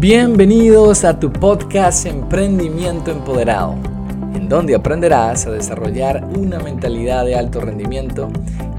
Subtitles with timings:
[0.00, 3.74] Bienvenidos a tu podcast Emprendimiento Empoderado,
[4.34, 8.30] en donde aprenderás a desarrollar una mentalidad de alto rendimiento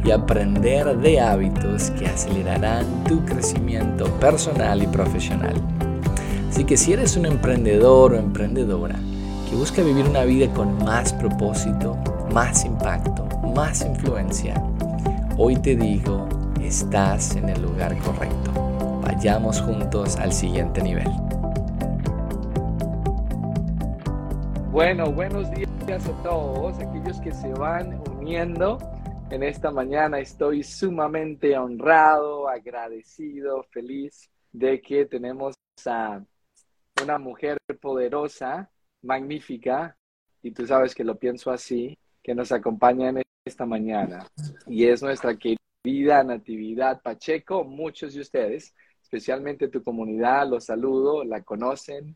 [0.04, 5.54] y aprender de hábitos que acelerarán tu crecimiento personal y profesional.
[6.50, 8.96] Así que si eres un emprendedor o emprendedora
[9.48, 12.00] que busca vivir una vida con más propósito,
[12.34, 14.56] más impacto, más influencia,
[15.38, 16.28] hoy te digo,
[16.60, 18.61] estás en el lugar correcto.
[19.14, 21.10] Vayamos juntos al siguiente nivel.
[24.72, 28.78] Bueno, buenos días a todos, aquellos que se van uniendo
[29.30, 30.18] en esta mañana.
[30.18, 35.56] Estoy sumamente honrado, agradecido, feliz de que tenemos
[35.86, 36.24] a
[37.04, 38.72] una mujer poderosa,
[39.02, 39.98] magnífica,
[40.42, 44.26] y tú sabes que lo pienso así, que nos acompaña en esta mañana.
[44.68, 48.74] Y es nuestra querida Natividad Pacheco, muchos de ustedes
[49.12, 52.16] especialmente tu comunidad, los saludo, la conocen,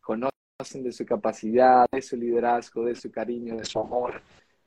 [0.00, 4.22] conocen de su capacidad, de su liderazgo, de su cariño, de su amor.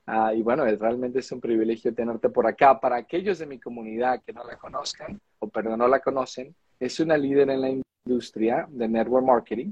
[0.05, 2.79] Ah, y bueno, realmente es un privilegio tenerte por acá.
[2.79, 6.99] Para aquellos de mi comunidad que no la conozcan, o perdón, no la conocen, es
[6.99, 9.71] una líder en la industria de network marketing,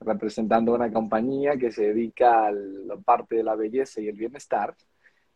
[0.00, 4.74] representando una compañía que se dedica a la parte de la belleza y el bienestar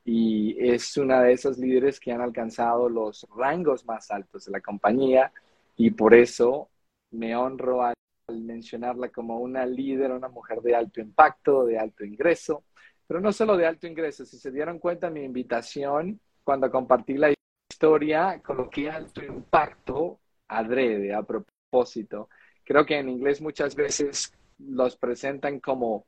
[0.05, 4.61] y es una de esas líderes que han alcanzado los rangos más altos de la
[4.61, 5.33] compañía
[5.77, 6.69] y por eso
[7.11, 7.95] me honro al
[8.29, 12.65] mencionarla como una líder, una mujer de alto impacto, de alto ingreso,
[13.07, 17.33] pero no solo de alto ingreso, si se dieron cuenta mi invitación cuando compartí la
[17.71, 22.29] historia, coloqué alto impacto adrede, a propósito.
[22.65, 26.07] Creo que en inglés muchas veces los presentan como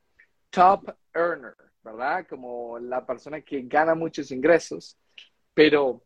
[0.49, 1.55] top earner,
[1.85, 2.25] ¿verdad?
[2.27, 4.97] Como la persona que gana muchos ingresos,
[5.53, 6.01] pero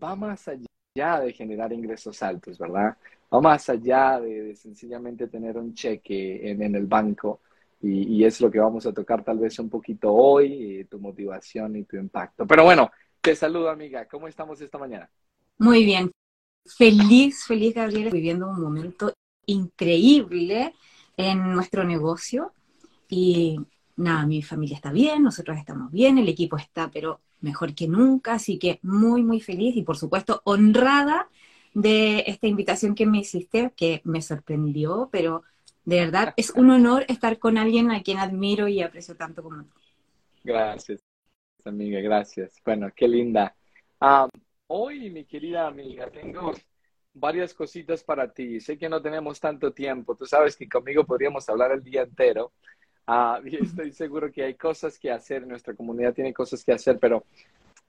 [0.00, 2.96] va más allá de generar ingresos altos, ¿verdad?
[3.32, 7.40] Va más allá de, sencillamente tener un cheque en, el banco
[7.80, 11.84] y, es lo que vamos a tocar tal vez un poquito hoy, tu motivación y
[11.84, 12.46] tu impacto.
[12.46, 12.90] Pero bueno,
[13.20, 15.08] te saludo amiga, ¿cómo estamos esta mañana?
[15.58, 16.10] Muy bien,
[16.66, 19.12] feliz, feliz Gabriela, viviendo un momento
[19.46, 20.74] increíble
[21.16, 22.52] en nuestro negocio
[23.08, 23.58] y
[23.96, 28.34] nada, mi familia está bien, nosotros estamos bien, el equipo está, pero mejor que nunca,
[28.34, 31.28] así que muy, muy feliz y por supuesto honrada
[31.74, 35.42] de esta invitación que me hiciste, que me sorprendió, pero
[35.84, 39.62] de verdad es un honor estar con alguien a quien admiro y aprecio tanto como
[39.62, 39.74] tú.
[40.42, 41.00] Gracias,
[41.64, 42.60] amiga, gracias.
[42.64, 43.54] Bueno, qué linda.
[44.68, 46.52] hoy, mi querida amiga, tengo
[47.12, 48.60] varias cositas para ti.
[48.60, 52.52] Sé que no tenemos tanto tiempo, tú sabes que conmigo podríamos hablar el día entero,
[53.06, 57.24] Ah, estoy seguro que hay cosas que hacer, nuestra comunidad tiene cosas que hacer, pero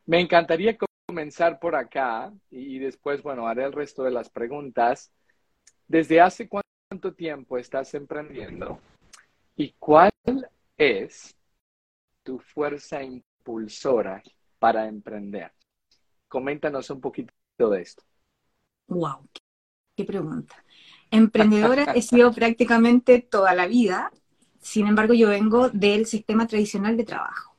[0.05, 5.11] me encantaría comenzar por acá y después, bueno, haré el resto de las preguntas.
[5.87, 8.79] ¿Desde hace cuánto tiempo estás emprendiendo?
[9.55, 10.11] ¿Y cuál
[10.77, 11.35] es
[12.23, 14.21] tu fuerza impulsora
[14.59, 15.51] para emprender?
[16.27, 18.03] Coméntanos un poquito de esto.
[18.87, 19.27] Wow,
[19.95, 20.63] qué pregunta.
[21.09, 24.11] Emprendedora he sido prácticamente toda la vida.
[24.67, 27.55] Sin embargo, yo vengo del sistema tradicional de trabajo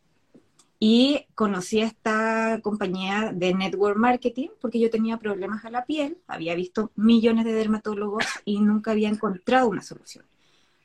[0.78, 6.18] y conocí a esta compañía de network marketing porque yo tenía problemas a la piel,
[6.26, 10.26] había visto millones de dermatólogos y nunca había encontrado una solución.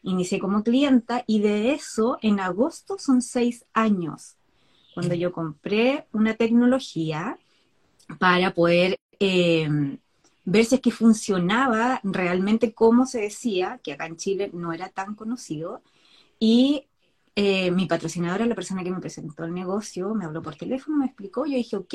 [0.01, 4.37] Inicié como clienta y de eso en agosto son seis años,
[4.93, 7.37] cuando yo compré una tecnología
[8.17, 9.97] para poder eh,
[10.45, 14.87] ver si es que funcionaba realmente como se decía, que acá en Chile no era
[14.87, 15.81] tan conocido,
[16.43, 16.89] y
[17.37, 21.05] eh, mi patrocinadora, la persona que me presentó el negocio, me habló por teléfono, me
[21.05, 21.93] explicó, yo dije, ok,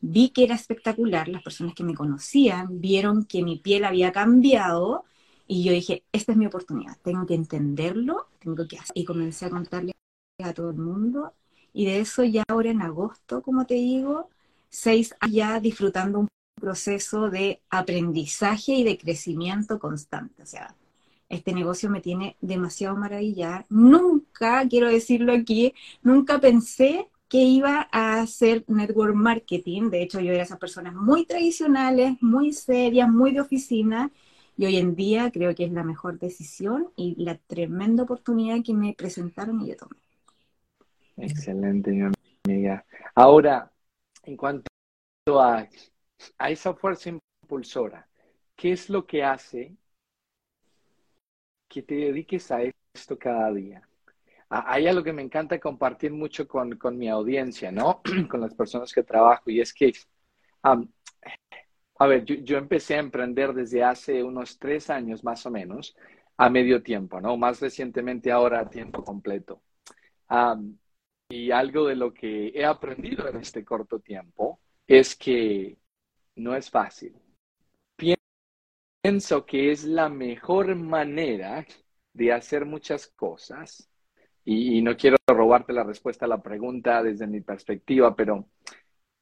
[0.00, 5.04] vi que era espectacular, las personas que me conocían vieron que mi piel había cambiado
[5.48, 8.96] y yo dije, esta es mi oportunidad, tengo que entenderlo, tengo que hacer.
[8.96, 9.92] Y comencé a contarle
[10.38, 11.32] a todo el mundo
[11.72, 14.30] y de eso ya ahora en agosto, como te digo,
[14.70, 16.28] seis ya disfrutando un
[16.60, 20.44] proceso de aprendizaje y de crecimiento constante.
[20.44, 20.76] O sea,
[21.28, 23.66] este negocio me tiene demasiado maravillada.
[23.68, 29.90] Nunca, quiero decirlo aquí, nunca pensé que iba a hacer network marketing.
[29.90, 34.12] De hecho, yo era esas personas muy tradicionales, muy serias, muy de oficina.
[34.56, 38.72] Y hoy en día creo que es la mejor decisión y la tremenda oportunidad que
[38.72, 39.96] me presentaron y yo tomé.
[41.16, 42.02] Excelente, mi
[42.46, 42.84] amiga.
[43.14, 43.72] Ahora,
[44.22, 44.68] en cuanto
[45.40, 45.68] a,
[46.38, 47.10] a esa fuerza
[47.42, 48.08] impulsora,
[48.54, 49.76] ¿qué es lo que hace
[51.74, 53.82] que te dediques a esto cada día.
[54.48, 58.00] Hay algo que me encanta compartir mucho con, mi audiencia, ¿no?
[58.30, 59.92] con las personas que trabajo, y es que
[60.62, 65.96] A ver, yo, empecé a emprender desde hace unos tres años más o menos,
[66.36, 67.36] a medio tiempo, ¿no?
[67.36, 69.60] Más recientemente ahora a tiempo completo.
[71.28, 75.76] y algo de lo que he aprendido en este corto tiempo es que
[76.36, 77.14] no es fácil.
[79.04, 81.66] Pienso que es la mejor manera
[82.14, 83.90] de hacer muchas cosas.
[84.46, 88.48] Y, y no quiero robarte la respuesta a la pregunta desde mi perspectiva, pero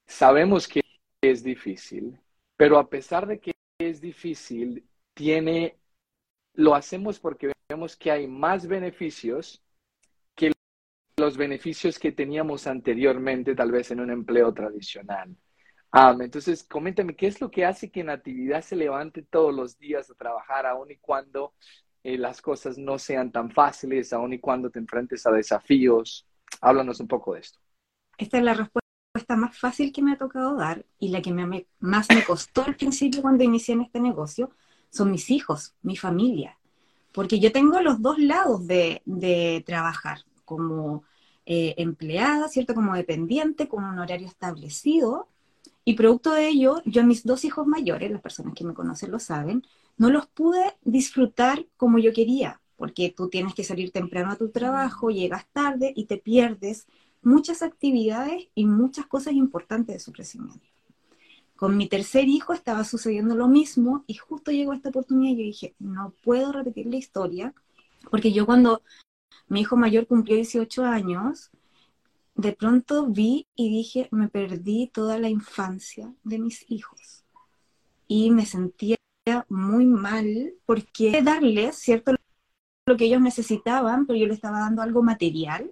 [0.07, 0.83] sabemos que
[1.21, 2.17] es difícil,
[2.57, 5.81] pero a pesar de que es difícil, tiene,
[6.55, 9.65] lo hacemos porque vemos que hay más beneficios
[10.37, 10.53] que
[11.17, 15.37] los beneficios que teníamos anteriormente, tal vez en un empleo tradicional.
[15.93, 20.15] Entonces, coméntame, ¿qué es lo que hace que Natividad se levante todos los días a
[20.15, 21.55] trabajar, aun y cuando
[22.03, 26.27] eh, las cosas no sean tan fáciles, aun y cuando te enfrentes a desafíos?
[26.61, 27.59] Háblanos un poco de esto.
[28.17, 28.83] Esta es la respuesta
[29.37, 32.77] más fácil que me ha tocado dar y la que me, más me costó al
[32.77, 34.51] principio cuando inicié en este negocio
[34.91, 36.59] son mis hijos, mi familia.
[37.13, 41.05] Porque yo tengo los dos lados de, de trabajar, como
[41.45, 42.75] eh, empleada, ¿cierto?
[42.75, 45.29] Como dependiente, con un horario establecido.
[45.85, 49.11] Y producto de ello, yo a mis dos hijos mayores, las personas que me conocen
[49.11, 49.65] lo saben,
[49.97, 54.51] no los pude disfrutar como yo quería, porque tú tienes que salir temprano a tu
[54.51, 56.87] trabajo, llegas tarde y te pierdes
[57.23, 60.67] muchas actividades y muchas cosas importantes de su crecimiento.
[61.57, 65.45] Con mi tercer hijo estaba sucediendo lo mismo y justo llegó esta oportunidad y yo
[65.45, 67.55] dije, no puedo repetir la historia,
[68.11, 68.83] porque yo cuando
[69.47, 71.51] mi hijo mayor cumplió 18 años,
[72.35, 77.25] de pronto vi y dije, me perdí toda la infancia de mis hijos.
[78.09, 78.97] Y me sentía
[79.49, 82.15] muy mal porque darles, ¿cierto?
[82.87, 85.71] Lo que ellos necesitaban, pero yo les estaba dando algo material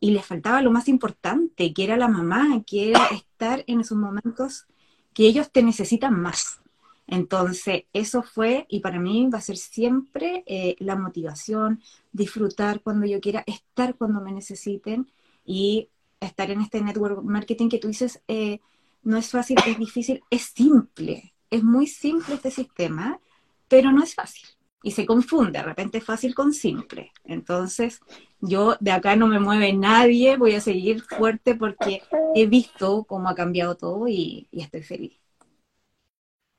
[0.00, 3.98] y les faltaba lo más importante, que era la mamá, que era estar en esos
[3.98, 4.66] momentos
[5.14, 6.60] que ellos te necesitan más.
[7.06, 11.80] Entonces, eso fue, y para mí va a ser siempre eh, la motivación,
[12.12, 15.10] disfrutar cuando yo quiera, estar cuando me necesiten
[15.44, 15.90] y
[16.26, 18.60] estar en este network marketing que tú dices, eh,
[19.02, 23.20] no es fácil, es difícil, es simple, es muy simple este sistema,
[23.68, 24.48] pero no es fácil
[24.82, 27.12] y se confunde, de repente fácil con simple.
[27.24, 28.00] Entonces,
[28.40, 32.02] yo de acá no me mueve nadie, voy a seguir fuerte porque
[32.34, 35.18] he visto cómo ha cambiado todo y, estoy feliz.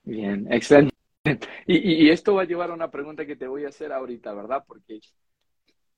[0.03, 0.93] Bien, excelente.
[1.65, 4.63] Y, esto va a llevar a una pregunta que te voy a hacer ahorita, ¿verdad?
[4.67, 4.99] Porque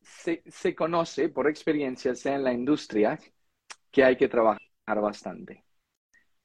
[0.01, 3.19] se, se conoce por experiencia, sea en la industria,
[3.95, 4.59] que hay que trabajar
[5.01, 5.63] bastante,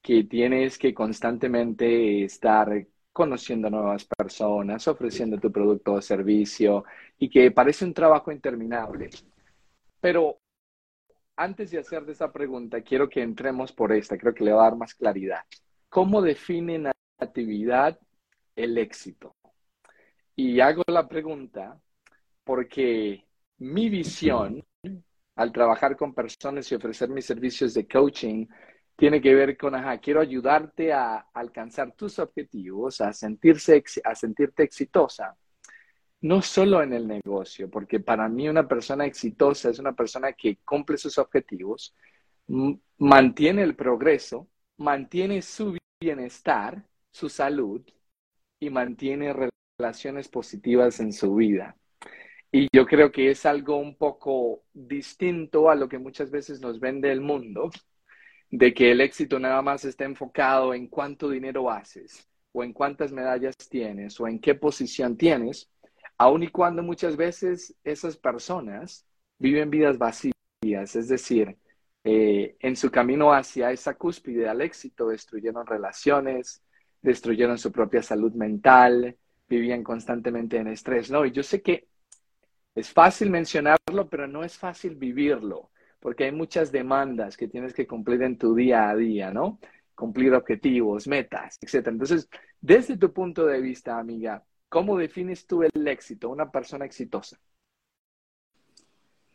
[0.01, 6.85] que tienes que constantemente estar conociendo nuevas personas, ofreciendo tu producto o servicio
[7.19, 9.09] y que parece un trabajo interminable.
[9.99, 10.39] Pero
[11.35, 14.69] antes de hacer esa pregunta, quiero que entremos por esta, creo que le va a
[14.69, 15.43] dar más claridad.
[15.89, 17.99] ¿Cómo define actividad
[18.55, 19.35] el éxito?
[20.37, 21.77] Y hago la pregunta
[22.45, 23.25] porque
[23.57, 24.63] mi visión
[25.41, 28.45] al trabajar con personas y ofrecer mis servicios de coaching
[28.95, 34.63] tiene que ver con, ajá, quiero ayudarte a alcanzar tus objetivos, a, sentirse, a sentirte
[34.63, 35.35] exitosa.
[36.21, 40.57] No solo en el negocio, porque para mí una persona exitosa es una persona que
[40.57, 41.95] cumple sus objetivos,
[42.99, 44.47] mantiene el progreso,
[44.77, 47.81] mantiene su bienestar, su salud
[48.59, 49.33] y mantiene
[49.79, 51.75] relaciones positivas en su vida.
[52.51, 56.79] Y yo creo que es algo un poco distinto a lo que muchas veces nos
[56.79, 57.69] vende el mundo,
[58.49, 63.13] de que el éxito nada más está enfocado en cuánto dinero haces, o en cuántas
[63.13, 65.69] medallas tienes, o en qué posición tienes,
[66.17, 69.05] aun y cuando muchas veces esas personas
[69.39, 70.33] viven vidas vacías,
[70.95, 71.57] es decir,
[72.03, 76.61] eh, en su camino hacia esa cúspide al éxito destruyeron relaciones,
[77.01, 79.17] destruyeron su propia salud mental,
[79.47, 81.25] vivían constantemente en estrés, ¿no?
[81.25, 81.87] Y yo sé que
[82.75, 87.87] es fácil mencionarlo, pero no es fácil vivirlo porque hay muchas demandas que tienes que
[87.87, 89.59] cumplir en tu día a día, ¿no?
[89.95, 91.87] Cumplir objetivos, metas, etc.
[91.87, 92.27] Entonces,
[92.59, 97.39] desde tu punto de vista, amiga, ¿cómo defines tú el éxito, una persona exitosa?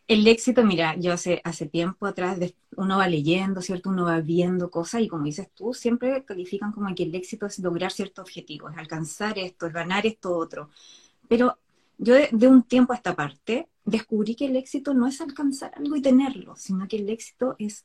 [0.09, 2.39] El éxito, mira, yo hace, hace tiempo atrás
[2.77, 3.91] uno va leyendo, ¿cierto?
[3.91, 7.59] Uno va viendo cosas y como dices tú, siempre califican como que el éxito es
[7.61, 10.71] lograr ciertos objetivos, es alcanzar esto, es ganar esto otro.
[11.29, 11.59] Pero
[11.99, 15.97] yo de, un tiempo a esta parte descubrí que el éxito no es alcanzar algo
[15.97, 17.85] y tenerlo, sino que el éxito es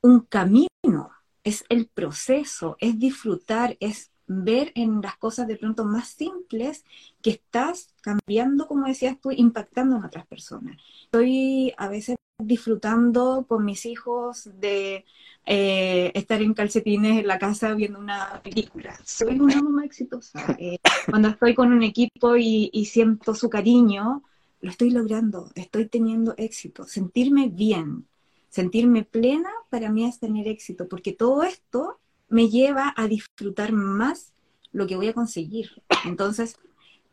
[0.00, 1.10] un camino,
[1.44, 6.84] es el proceso, es disfrutar, es ver en las cosas de pronto más simples
[7.22, 10.76] que estás cambiando, como decías tú, impactando en otras personas.
[11.12, 15.04] Soy a veces disfrutando con mis hijos de
[15.46, 18.98] eh, estar en calcetines en la casa viendo una película.
[19.04, 20.56] Soy una mamá exitosa.
[20.58, 20.78] Eh,
[21.08, 24.22] cuando estoy con un equipo y, y, siento su cariño,
[24.60, 26.84] lo estoy logrando, estoy teniendo éxito.
[26.84, 28.06] Sentirme bien,
[28.48, 34.32] sentirme plena, para mí es tener éxito, porque todo esto me lleva a disfrutar más
[34.72, 35.82] lo que voy a conseguir.
[36.04, 36.56] Entonces,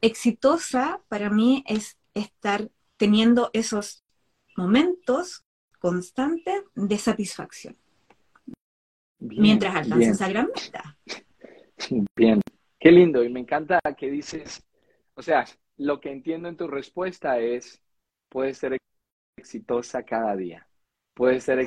[0.01, 4.02] exitosa para mí es estar teniendo esos
[4.57, 5.43] momentos
[5.79, 7.75] constantes de satisfacción.
[9.19, 10.97] mientras alcances esa gran meta.
[12.15, 12.41] Bien,
[12.79, 13.23] qué lindo.
[13.23, 14.65] Y me encanta que dices,
[15.15, 15.45] o sea,
[15.77, 17.81] lo que entiendo en tu respuesta es,
[18.29, 18.77] puedes ser
[19.37, 20.67] exitosa cada día,
[21.13, 21.65] puedes ser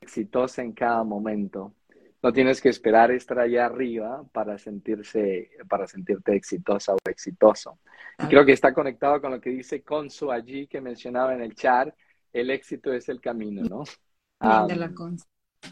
[0.00, 1.74] exitosa en cada momento.
[2.22, 7.78] No tienes que esperar estar allá arriba para sentirse, para sentirte exitosa o exitoso.
[8.18, 11.54] Y creo que está conectado con lo que dice Consu allí que mencionaba en el
[11.54, 11.94] chat.
[12.32, 13.84] El éxito es el camino, ¿no?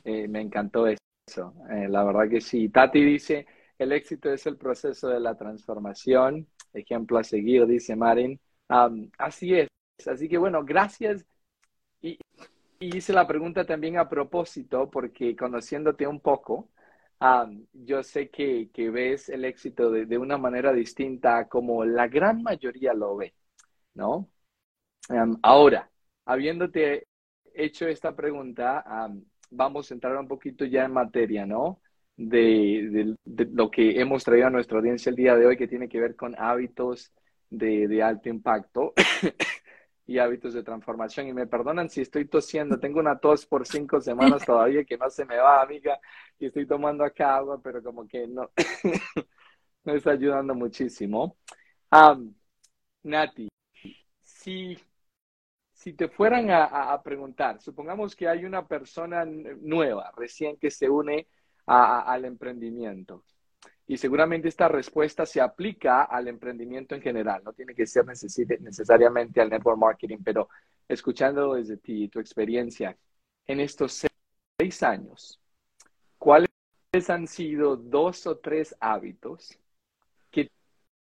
[0.05, 1.55] eh, me encantó eso.
[1.71, 2.69] Eh, la verdad que sí.
[2.69, 3.47] Tati dice,
[3.79, 6.47] el éxito es el proceso de la transformación.
[6.73, 8.41] Ejemplo a seguir, dice Marin.
[9.19, 9.69] así es.
[10.07, 11.25] Así que bueno, gracias.
[12.01, 12.19] Y,
[12.79, 16.69] y hice la pregunta también a propósito, porque conociéndote un poco,
[17.73, 22.43] yo sé que, que, ves el éxito de, de, una manera distinta como la gran
[22.43, 23.35] mayoría lo ve,
[23.95, 24.29] ¿no?
[25.43, 25.91] ahora,
[26.29, 27.07] habiéndote
[27.55, 28.85] hecho esta pregunta,
[29.51, 31.81] vamos a entrar un poquito ya en materia, ¿no?
[32.17, 36.01] De, lo que hemos traído a nuestra audiencia el día de hoy, que tiene que
[36.01, 37.13] ver con hábitos
[37.49, 38.93] de, alto impacto.
[40.07, 41.29] y hábitos de transformación.
[41.29, 45.11] Y me perdonan si estoy tosiendo, tengo una tos por cinco semanas todavía que no
[45.11, 45.99] se me va, amiga,
[46.39, 48.51] y estoy tomando acá agua, pero como que no,
[49.85, 51.37] me está ayudando muchísimo.
[53.03, 53.49] Nati,
[54.23, 54.79] si,
[55.79, 60.91] si te fueran a, a, preguntar, supongamos que hay una persona nueva, recién que se
[60.91, 61.29] une
[61.67, 63.23] al emprendimiento,
[63.87, 69.41] y seguramente esta respuesta se aplica al emprendimiento en general, no tiene que ser necesariamente
[69.41, 70.49] al network marketing, pero
[70.89, 72.99] escuchando desde ti, tu experiencia,
[73.47, 74.05] en estos
[74.59, 75.41] seis años,
[76.19, 76.51] ¿cuáles
[77.09, 79.57] han sido dos o tres hábitos
[80.33, 80.51] que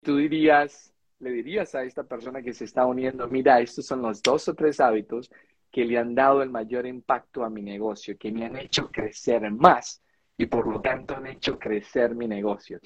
[0.02, 0.89] tú dirías,
[1.20, 4.54] le dirías a esta persona que se está uniendo, mira, estos son los dos o
[4.54, 5.30] tres hábitos
[5.70, 9.50] que le han dado el mayor impacto a mi negocio, que me han hecho crecer
[9.52, 10.02] más
[10.36, 12.80] y por lo tanto han hecho crecer mi negocio.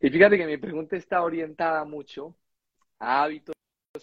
[0.00, 2.36] Y fíjate que mi pregunta está orientada mucho
[2.98, 3.54] a hábitos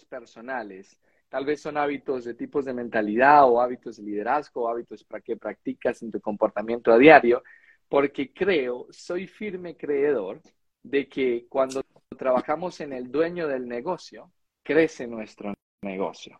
[0.08, 1.00] personales.
[1.28, 5.22] Tal vez son hábitos de tipos de mentalidad o hábitos de liderazgo o hábitos para
[5.22, 7.42] que practicas en tu comportamiento a diario,
[7.88, 10.40] porque creo, soy firme creedor
[10.82, 11.82] de que cuando
[12.18, 14.30] trabajamos en el dueño del negocio,
[14.62, 16.38] crece nuestro negocio.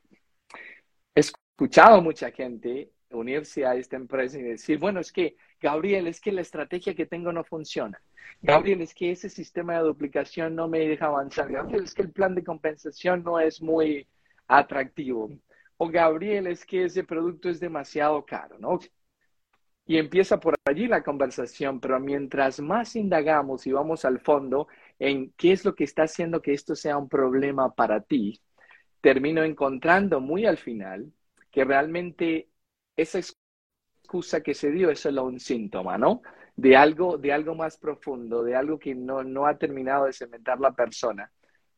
[1.14, 6.20] He escuchado mucha gente unirse a esta empresa y decir, bueno, es que Gabriel, es
[6.20, 8.00] que la estrategia que tengo no funciona.
[8.42, 11.50] Gabriel, es que ese sistema de duplicación no me deja avanzar.
[11.50, 14.06] Gabriel, es que el plan de compensación no es muy
[14.46, 15.30] atractivo.
[15.78, 18.78] O Gabriel, es que ese producto es demasiado caro, ¿no?
[19.86, 25.32] Y empieza por allí la conversación, pero mientras más indagamos y vamos al fondo en
[25.36, 28.40] qué es lo que está haciendo que esto sea un problema para ti,
[29.00, 31.12] termino encontrando muy al final
[31.50, 32.48] que realmente
[32.96, 33.20] esa
[34.02, 36.22] excusa que se dio es solo un síntoma, ¿no?
[36.56, 40.58] De algo, de algo más profundo, de algo que no, no ha terminado de cementar
[40.60, 41.30] la persona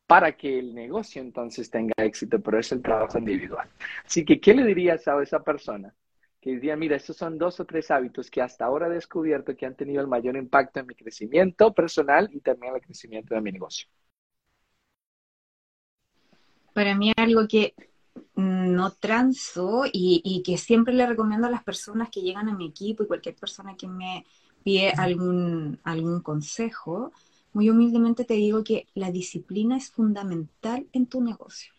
[0.07, 3.69] para que el negocio entonces tenga éxito, pero es el trabajo individual.
[4.05, 5.95] Así que, ¿qué le dirías a esa persona?
[6.41, 9.67] Que diría, mira, estos son dos o tres hábitos que hasta ahora he descubierto que
[9.67, 13.53] han tenido el mayor impacto en mi crecimiento personal y también el crecimiento de mi
[13.53, 13.89] negocio.
[16.73, 17.75] Para mí algo que
[18.37, 23.03] no transo y, que siempre le recomiendo a las personas que llegan a mi equipo
[23.03, 24.25] y cualquier persona que me
[24.63, 27.13] pide algún, algún consejo,
[27.53, 31.73] muy humildemente te digo que la disciplina es fundamental en tu negocio,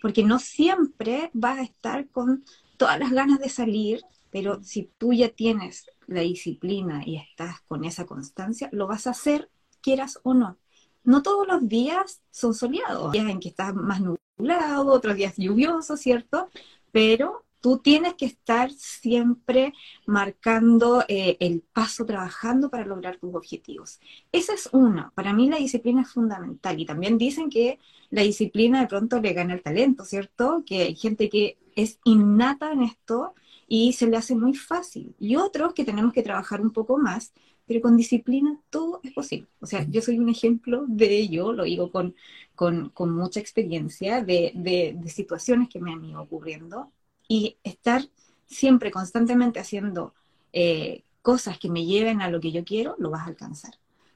[0.00, 2.44] porque no siempre vas a estar con
[2.80, 7.84] todas las ganas de salir, pero si tú ya tienes la disciplina y estás con
[7.84, 9.50] esa constancia, lo vas a hacer
[9.82, 10.58] quieras o no.
[11.04, 15.98] No todos los días son soleados, días en que estás más nublado, otros días lluvioso,
[15.98, 16.48] ¿cierto?
[16.90, 19.72] Pero tú tienes que estar siempre
[20.06, 24.00] marcando eh, el paso, trabajando para lograr tus objetivos.
[24.32, 25.10] Esa es una.
[25.14, 26.80] Para mí la disciplina es fundamental.
[26.80, 27.78] Y también dicen que
[28.10, 30.62] la disciplina de pronto le gana el talento, ¿cierto?
[30.66, 33.34] Que hay gente que es innata en esto
[33.68, 35.14] y se le hace muy fácil.
[35.18, 37.32] Y otros que tenemos que trabajar un poco más
[37.70, 39.46] pero con disciplina todo es posible.
[39.60, 42.16] O sea, yo soy un ejemplo de ello, lo digo con,
[42.56, 46.90] con, mucha experiencia, de, de, situaciones que me han ido ocurriendo.
[47.30, 48.02] Y estar
[48.46, 50.14] siempre constantemente haciendo
[50.52, 53.74] eh, cosas que me lleven a lo que yo quiero, lo vas a alcanzar.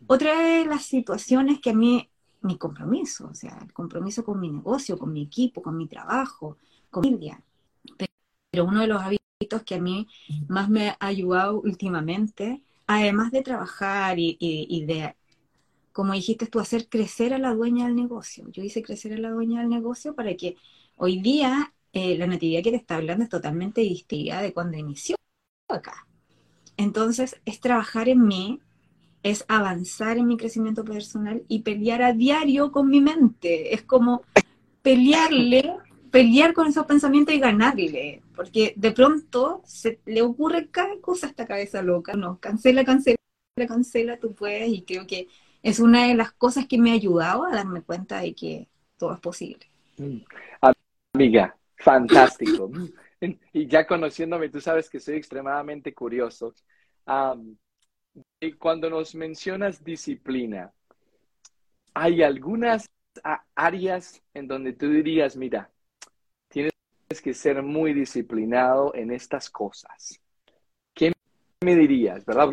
[0.08, 2.10] Otra de las situaciones que a mí,
[2.42, 6.58] mi compromiso, o sea, el compromiso con mi negocio, con mi equipo, con mi trabajo,
[6.90, 7.40] con mi familia.
[8.50, 10.08] Pero uno de los hábitos que a mí
[10.48, 15.14] más me ha ayudado últimamente, además de trabajar y, y de,
[15.92, 18.48] como dijiste tú, hacer crecer a la dueña del negocio.
[18.48, 20.56] Yo hice crecer a la dueña del negocio para que
[20.96, 25.14] hoy día eh, la natividad que te está hablando es totalmente distinta de cuando inició
[25.68, 26.06] acá.
[26.76, 28.60] Entonces, es trabajar en mí,
[29.22, 33.72] es avanzar en mi crecimiento personal y pelear a diario con mi mente.
[33.72, 34.22] Es como
[34.82, 35.72] pelearle,
[36.10, 38.22] pelear con esos pensamientos y ganarle.
[38.34, 42.14] Porque de pronto se le ocurre cada cosa a esta cabeza loca.
[42.14, 43.16] No, cancela, cancela,
[43.68, 44.68] cancela, tú puedes.
[44.68, 45.28] Y creo que
[45.62, 49.14] es una de las cosas que me ha ayudado a darme cuenta de que todo
[49.14, 49.64] es posible.
[49.96, 50.18] Mm.
[51.14, 52.70] Amiga, Fantástico.
[53.52, 56.54] y ya conociéndome, tú sabes que soy extremadamente curioso.
[58.40, 60.72] y cuando nos mencionas disciplina,
[61.94, 62.88] ¿hay algunas
[63.54, 65.70] áreas en donde tú dirías, mira,
[66.48, 66.72] tienes
[67.22, 70.20] que ser muy disciplinado en estas cosas?
[70.92, 71.12] ¿Qué
[71.64, 72.50] me dirías, verdad?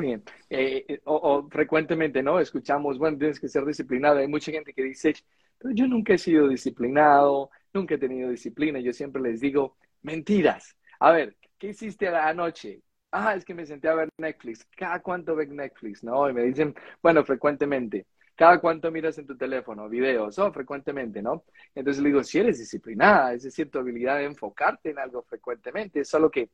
[0.49, 2.39] Eh, eh, o, frecuentemente, ¿no?
[2.39, 4.19] Escuchamos, bueno, tienes que ser disciplinado.
[4.19, 5.13] Hay mucha gente que dice,
[5.61, 8.79] pero yo nunca he sido disciplinado, nunca he tenido disciplina.
[8.79, 10.75] Yo siempre les digo, mentiras.
[10.99, 12.81] A ver, ¿qué hiciste anoche?
[13.11, 14.65] Ah, es que me senté a ver Netflix.
[14.75, 16.03] ¿Cada cuánto ves Netflix?
[16.03, 18.07] No, y me dicen, bueno, frecuentemente.
[18.35, 19.87] ¿Cada cuánto miras en tu teléfono?
[19.89, 21.43] Videos, oh, frecuentemente, ¿no?
[21.75, 26.03] Entonces le digo, si eres disciplinada, es decir, tu habilidad de enfocarte en algo frecuentemente,
[26.05, 26.49] solo que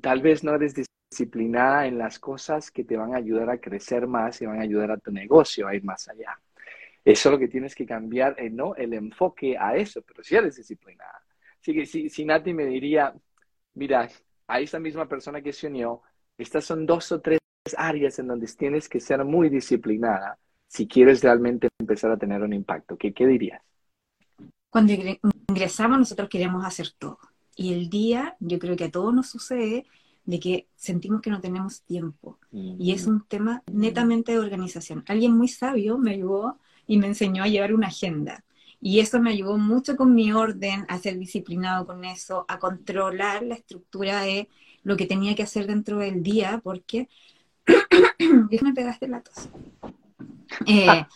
[0.00, 0.74] tal vez no eres
[1.10, 4.62] disciplinada en las cosas que te van a ayudar a crecer más y van a
[4.62, 6.40] ayudar a tu negocio a ir más allá.
[7.04, 8.74] Eso es lo que tienes que cambiar, eh, ¿no?
[8.76, 11.22] El enfoque a eso, pero si eres disciplinada.
[11.60, 13.14] Así que si, si Nati me diría,
[13.74, 14.08] mira,
[14.46, 16.02] a esa misma persona que se unió,
[16.38, 17.40] estas son dos o tres
[17.76, 22.52] áreas en donde tienes que ser muy disciplinada si quieres realmente empezar a tener un
[22.52, 22.96] impacto.
[22.96, 23.60] ¿Qué, qué dirías?
[24.70, 24.92] Cuando
[25.48, 27.18] ingresamos nosotros queremos hacer todo.
[27.54, 29.86] Y el día, yo creo que a todos nos sucede
[30.24, 32.38] de que sentimos que no tenemos tiempo.
[32.50, 35.04] Y es un tema netamente de organización.
[35.06, 38.44] Alguien muy sabio me ayudó y me enseñó a llevar una agenda.
[38.80, 43.42] Y eso me ayudó mucho con mi orden, a ser disciplinado con eso, a controlar
[43.44, 44.48] la estructura de
[44.82, 47.08] lo que tenía que hacer dentro del día, porque...
[48.62, 49.48] me pegaste la tos.
[50.66, 51.06] Eh,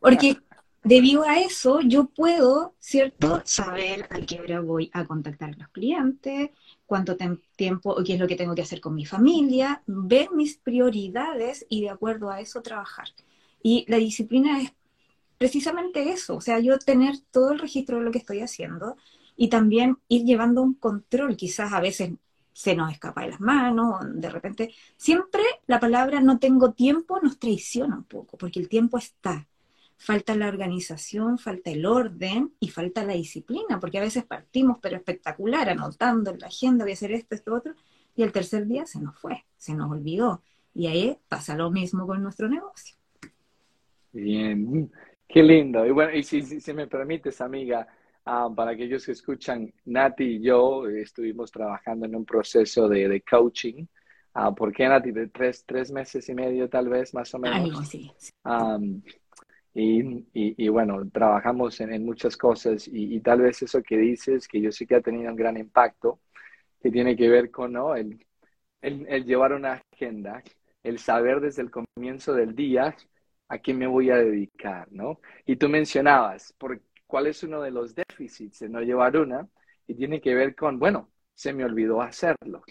[0.00, 0.36] porque
[0.84, 5.68] debido a eso yo puedo, ¿cierto?, saber a qué hora voy a contactar a los
[5.68, 6.50] clientes,
[6.86, 7.16] cuánto
[7.56, 11.66] tiempo o qué es lo que tengo que hacer con mi familia, ver mis prioridades
[11.68, 13.08] y de acuerdo a eso trabajar.
[13.62, 14.72] Y la disciplina es
[15.40, 18.98] precisamente eso, o sea, yo tener todo el registro de lo que estoy haciendo
[19.38, 22.12] y también ir llevando un control, quizás a veces
[22.52, 27.38] se nos escapa de las manos, de repente, siempre la palabra no tengo tiempo nos
[27.38, 29.48] traiciona un poco, porque el tiempo está.
[29.96, 34.96] Falta la organización, falta el orden y falta la disciplina, porque a veces partimos, pero
[34.96, 37.74] espectacular, anotando en la agenda, voy a hacer esto, esto, otro,
[38.14, 40.42] y el tercer día se nos fue, se nos olvidó.
[40.74, 42.96] Y ahí pasa lo mismo con nuestro negocio.
[44.12, 44.90] Bien,
[45.30, 45.86] Qué lindo.
[45.86, 47.86] Y bueno, y si, si, me permites, amiga,
[48.24, 53.20] ah, para aquellos que escuchan, Nati y yo estuvimos trabajando en un proceso de, de
[53.22, 53.86] coaching.
[54.34, 55.12] Uh, ¿Por qué, Nati?
[55.12, 57.88] De tres, tres meses y medio, tal vez, más o menos.
[57.88, 58.10] sí.
[59.72, 60.24] y, y,
[60.64, 64.60] y, bueno, trabajamos en, en muchas cosas y, y, tal vez eso que dices, que
[64.60, 66.18] yo sí que ha tenido un gran impacto,
[66.82, 67.94] que tiene que ver con ¿no?
[67.94, 68.26] el,
[68.82, 70.42] el, el llevar una agenda,
[70.82, 72.96] el saber desde el comienzo del día
[73.50, 75.20] a qué me voy a dedicar, ¿no?
[75.44, 79.48] Y tú mencionabas, por, ¿cuál es uno de los déficits de no llevar una?
[79.88, 82.62] Y tiene que ver con, bueno, se me olvidó hacerlo,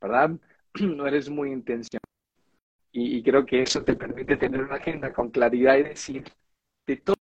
[0.00, 0.30] ¿verdad?
[0.80, 2.00] No eres muy intencional.
[2.92, 6.24] Y, creo que eso te permite tener una agenda con claridad y decir,
[6.86, 7.16] de todo,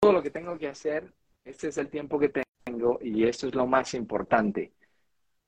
[0.00, 1.12] todo lo que tengo que hacer,
[1.44, 4.72] este es el tiempo que tengo y esto es lo más importante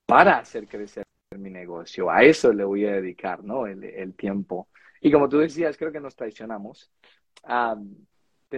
[0.07, 1.05] para hacer crecer
[1.39, 2.11] mi negocio.
[2.11, 3.67] A eso le voy a dedicar, ¿no?
[3.67, 4.69] El, el tiempo.
[5.05, 6.91] Y como tú decías, creo que nos traicionamos.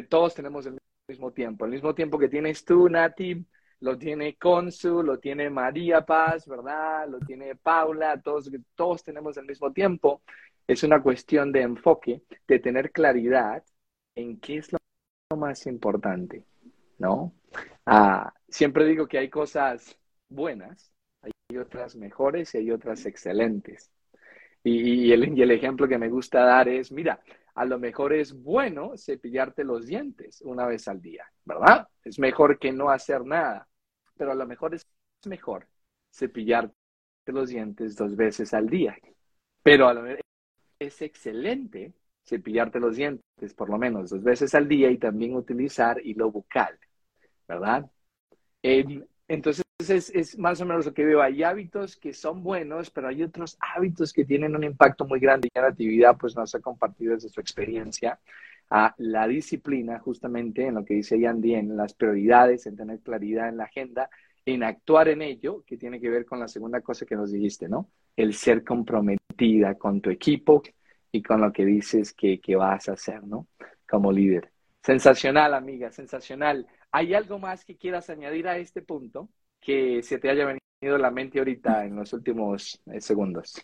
[0.08, 0.78] todos tenemos el
[1.08, 1.64] mismo tiempo.
[1.64, 3.44] El mismo tiempo que tienes tú, Nati,
[3.80, 7.08] lo tiene Consu, lo tiene María Paz, ¿verdad?
[7.08, 10.22] Lo tiene Paula, todos, todos tenemos el mismo tiempo.
[10.68, 13.64] Es una cuestión de enfoque, de tener claridad
[14.14, 14.78] en qué es lo
[15.36, 16.44] más importante,
[16.98, 17.34] ¿no?
[17.84, 23.90] Ah, siempre digo que hay cosas buenas, hay otras mejores y hay otras excelentes.
[24.68, 27.20] Y, el, ejemplo que me gusta dar es, mira,
[27.54, 31.86] a lo mejor es bueno cepillarte los dientes una vez al día, ¿verdad?
[32.02, 33.68] Es mejor que no hacer nada,
[34.16, 34.84] pero a lo mejor es
[35.24, 35.68] mejor
[36.12, 36.74] cepillarte
[37.26, 38.98] los dientes dos veces al día.
[39.62, 40.20] Pero a lo mejor
[40.80, 41.92] es excelente
[42.24, 46.76] cepillarte los dientes por lo menos dos veces al día y también utilizar hilo bucal,
[47.46, 47.88] ¿verdad?
[49.28, 51.22] entonces es, es, más o menos lo que veo.
[51.22, 55.48] Hay hábitos que son buenos, pero hay otros hábitos que tienen un impacto muy grande
[55.52, 58.18] y la actividad pues nos ha compartido desde su experiencia
[58.70, 63.48] a la disciplina justamente en lo que dice Yandy, en las prioridades, en tener claridad
[63.48, 64.10] en la agenda,
[64.44, 67.68] en actuar en ello, que tiene que ver con la segunda cosa que nos dijiste,
[67.68, 67.88] ¿no?
[68.16, 70.62] El ser comprometida con tu equipo,
[71.16, 73.48] y con lo que dices que, vas a hacer, ¿no?
[73.88, 74.50] Como líder.
[74.82, 76.66] Sensacional, amiga, sensacional.
[76.92, 79.28] ¿Hay algo más que quieras añadir a este punto
[79.66, 83.54] que se te haya venido a la mente ahorita en los últimos eh, segundos?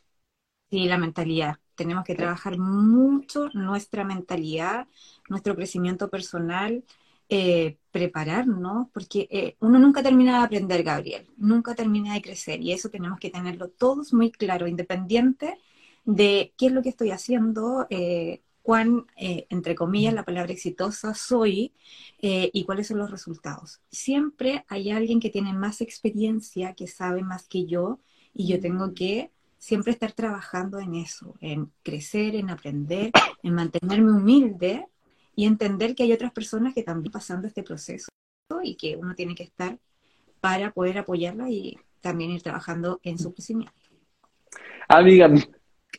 [0.71, 1.57] Sí, la mentalidad.
[1.75, 4.89] Tenemos que trabajar mucho nuestra mentalidad,
[5.29, 6.85] nuestro crecimiento personal,
[7.29, 12.73] eh, prepararnos, porque eh, uno nunca termina de aprender, Gabriel, nunca termina de crecer y
[12.73, 15.59] eso tenemos que tenerlo todos muy claro, independiente
[16.05, 21.15] de qué es lo que estoy haciendo, eh, cuán, eh, entre comillas, la palabra exitosa
[21.15, 21.73] soy
[22.21, 23.81] eh, y cuáles son los resultados.
[23.91, 27.99] Siempre hay alguien que tiene más experiencia, que sabe más que yo,
[28.33, 33.11] y yo tengo que siempre estar trabajando en eso, en crecer, en aprender,
[33.43, 34.87] en mantenerme humilde
[35.35, 38.09] y entender que hay otras personas que también pasando este proceso
[38.63, 39.79] y que uno tiene que estar
[40.41, 43.73] para poder apoyarla y también ir trabajando en su crecimiento.
[44.89, 45.33] Amiga,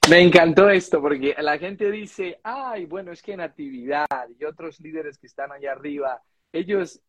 [0.09, 5.17] me encantó esto porque la gente dice, ay, bueno, es que Natividad y otros líderes
[5.17, 7.01] que están allá arriba, ellos,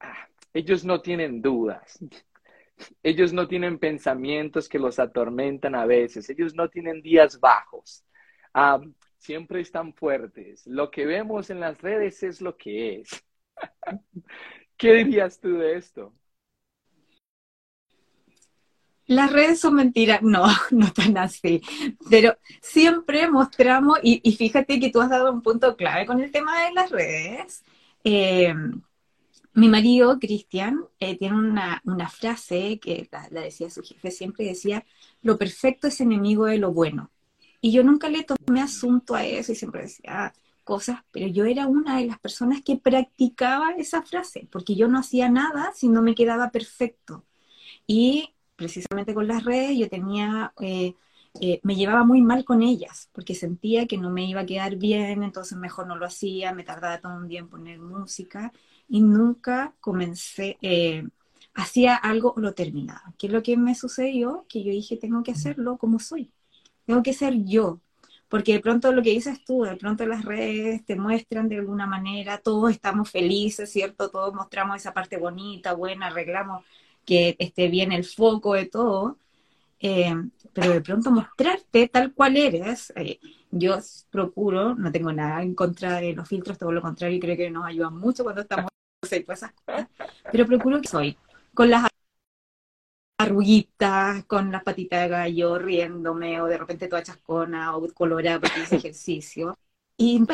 [0.00, 1.98] ah, ellos no tienen dudas.
[3.02, 6.28] Ellos no tienen pensamientos que los atormentan a veces.
[6.28, 8.04] Ellos no tienen días bajos.
[8.52, 8.80] Ah,
[9.16, 10.66] siempre están fuertes.
[10.66, 13.24] Lo que vemos en las redes es lo que es.
[14.76, 16.12] ¿Qué dirías tú de esto?
[19.06, 21.62] Las redes son mentiras, no, no tan así,
[22.10, 26.64] pero siempre mostramos, y, fíjate que tú has dado un punto clave con el tema
[26.64, 27.64] de las redes.
[28.02, 28.54] Eh,
[29.54, 34.84] mi marido, Cristian, eh, tiene una, frase que la, decía su jefe, siempre decía,
[35.22, 37.10] lo perfecto es enemigo de lo bueno.
[37.60, 41.66] Y yo nunca le tomé asunto a eso y siempre decía cosas, pero yo era
[41.66, 46.02] una de las personas que practicaba esa frase, porque yo no hacía nada si no
[46.02, 47.24] me quedaba perfecto.
[47.86, 50.94] Y precisamente con las redes, yo tenía, eh,
[51.40, 54.76] eh, me llevaba muy mal con ellas, porque sentía que no me iba a quedar
[54.76, 58.52] bien, entonces mejor no lo hacía, me tardaba todo un día en poner música
[58.88, 61.04] y nunca comencé, eh,
[61.54, 63.14] hacía algo o lo terminaba.
[63.18, 64.46] ¿Qué es lo que me sucedió?
[64.48, 66.32] Que yo dije, tengo que hacerlo como soy,
[66.86, 67.80] tengo que ser yo,
[68.28, 71.86] porque de pronto lo que dices tú, de pronto las redes te muestran de alguna
[71.86, 74.10] manera, todos estamos felices, ¿cierto?
[74.10, 76.64] Todos mostramos esa parte bonita, buena, arreglamos
[77.04, 79.18] que esté bien el foco de todo,
[79.80, 80.14] eh,
[80.52, 82.92] pero de pronto mostrarte tal cual eres.
[82.96, 83.78] Eh, yo
[84.10, 87.66] procuro, no tengo nada en contra de los filtros, todo lo contrario, creo que nos
[87.66, 88.70] ayudan mucho cuando estamos
[89.02, 89.52] en esas cosas,
[90.32, 91.16] pero procuro que soy,
[91.54, 91.88] con las
[93.18, 98.60] arruguitas, con las patitas de gallo, riéndome, o de repente toda chascona, o colorada porque
[98.62, 99.58] hice ejercicio,
[99.96, 100.24] y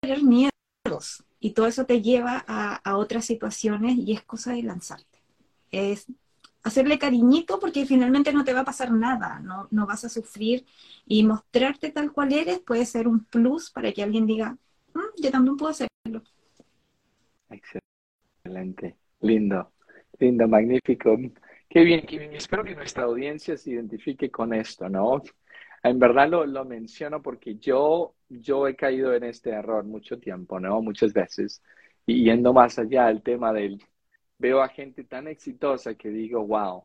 [0.00, 4.62] tener miedos, y todo eso te lleva a, a otras situaciones y es cosa de
[4.62, 5.13] lanzarte
[5.74, 6.06] es
[6.64, 10.64] hacerle cariñito porque finalmente no te va a pasar nada, no, no vas a sufrir
[11.06, 14.56] y mostrarte tal cual eres puede ser un plus para que alguien diga,
[14.94, 16.22] mm, yo también puedo hacerlo.
[17.50, 19.72] Excelente, lindo,
[20.18, 21.16] lindo, magnífico.
[21.68, 22.34] Qué bien, qué bien.
[22.34, 25.22] Espero que nuestra audiencia se identifique con esto, ¿no?
[25.82, 30.58] En verdad lo, lo menciono porque yo, yo he caído en este error mucho tiempo,
[30.58, 30.80] ¿no?
[30.80, 31.62] Muchas veces.
[32.06, 33.82] Y yendo más allá del tema del
[34.44, 36.84] veo a gente tan exitosa que digo, wow,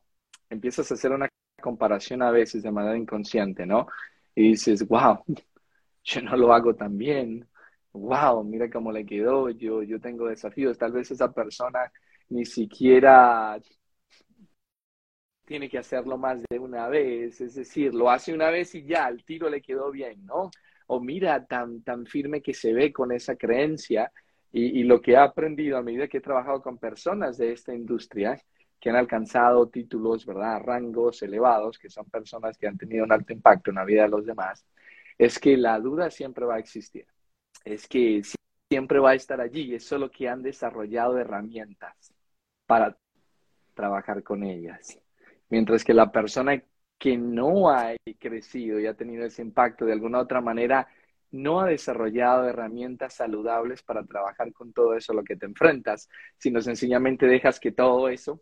[0.50, 1.28] empiezas a hacer una
[1.62, 3.86] comparación a veces de manera inconsciente, ¿no?
[4.34, 5.20] Y dices, wow,
[6.06, 7.46] yo no lo hago tan bien,
[7.92, 11.92] wow, mira cómo le quedó, yo, yo tengo desafíos, tal vez esa persona
[12.30, 13.60] ni siquiera
[15.46, 19.10] tiene que hacerlo más de una vez, es decir, lo hace una vez y ya,
[19.10, 20.50] el tiro le quedó bien, ¿no?
[20.88, 24.10] O mira tan, tan firme que se ve con esa creencia
[24.52, 28.42] y, lo que he aprendido a medida que he trabajado con personas de esta industria
[28.80, 30.62] que han alcanzado títulos, ¿verdad?
[30.64, 34.10] Rangos elevados, que son personas que han tenido un alto impacto en la vida de
[34.10, 34.66] los demás,
[35.18, 37.06] es que la duda siempre va a existir.
[37.64, 38.22] Es que
[38.70, 39.76] siempre va a estar allí.
[39.76, 42.14] Es solo que han desarrollado herramientas
[42.66, 42.98] para
[43.74, 45.00] trabajar con ellas.
[45.50, 46.64] Mientras que la persona
[46.98, 50.88] que no ha crecido y ha tenido ese impacto de alguna otra manera
[51.32, 56.10] no ha desarrollado herramientas saludables para trabajar con todo eso a lo que te enfrentas,
[56.38, 58.42] sino sencillamente dejas que todo eso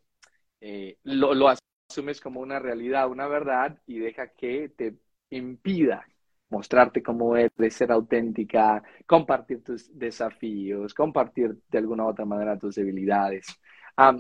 [0.62, 1.50] eh, lo, lo
[1.90, 4.96] asumes como una realidad, una verdad y deja que te
[5.30, 6.06] impida
[6.50, 12.76] mostrarte cómo eres, ser auténtica, compartir tus desafíos, compartir de alguna u otra manera tus
[12.76, 13.48] debilidades.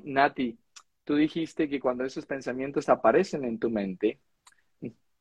[0.04, 0.58] Nati,
[1.04, 4.20] tú dijiste que cuando esos pensamientos aparecen en tu mente,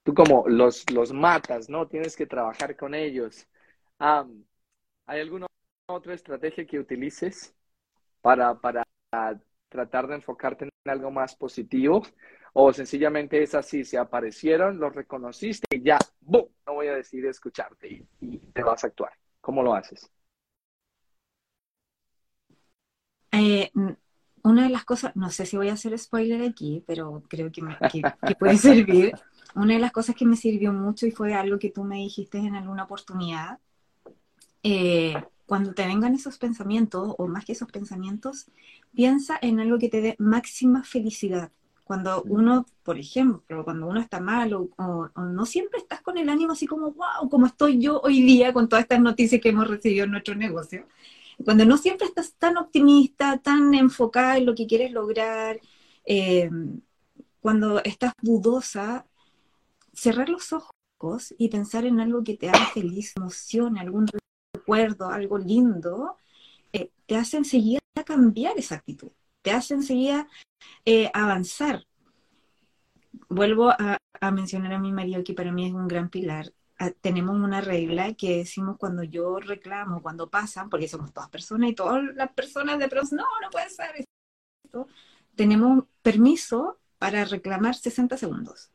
[0.07, 1.89] tú como los, los matas, ¿no?
[1.89, 3.49] Tienes que trabajar con ellos.
[3.99, 5.49] ¿Hay alguna
[5.89, 7.53] otra estrategia que utilices
[8.21, 8.85] para, para
[9.69, 12.07] tratar de enfocarte en algo más positivo?
[12.53, 16.47] ¿O sencillamente es así, se aparecieron, los reconociste y ya, ¡boom!
[16.67, 19.13] No voy a decidir escucharte y, te vas a actuar.
[19.41, 20.09] ¿Cómo lo haces?
[23.33, 23.73] Eh,
[24.47, 27.63] una de las cosas, no sé si voy a hacer spoiler aquí, pero creo que,
[28.39, 29.13] puede servir.
[29.57, 32.39] Una de las cosas que me sirvió mucho y fue algo que tú me dijiste
[32.39, 33.59] en alguna oportunidad,
[34.63, 35.15] eh,
[35.47, 38.47] cuando te vengan esos pensamientos, o más que esos pensamientos,
[38.95, 41.51] piensa en algo que te dé máxima felicidad.
[41.83, 46.29] Cuando uno, por ejemplo, cuando uno está mal o, o, no siempre estás con el
[46.29, 49.67] ánimo así como, wow, como estoy yo hoy día con todas estas noticias que hemos
[49.67, 50.87] recibido en nuestro negocio.
[51.45, 55.61] Cuando no siempre estás tan optimista, tan enfocada en lo que quieres lograr,
[56.05, 56.51] eh,
[57.41, 59.07] cuando estás dudosa,
[59.93, 64.07] cerrar los ojos y pensar en algo que te haga feliz, emoción, algún
[64.55, 66.17] recuerdo, algo lindo,
[66.73, 69.11] eh, te hace enseguida cambiar esa actitud,
[69.43, 70.29] te hace enseguida
[70.85, 71.85] eh, avanzar.
[73.29, 76.53] Vuelvo a, a mencionar a mi marido, que para mí es un gran pilar
[77.01, 81.75] tenemos una regla que decimos cuando yo reclamo, cuando pasan, porque somos todas personas y
[81.75, 84.07] todas las personas de pronto, no, no puede ser
[84.65, 84.87] esto,
[85.35, 88.71] tenemos permiso para reclamar 60 segundos.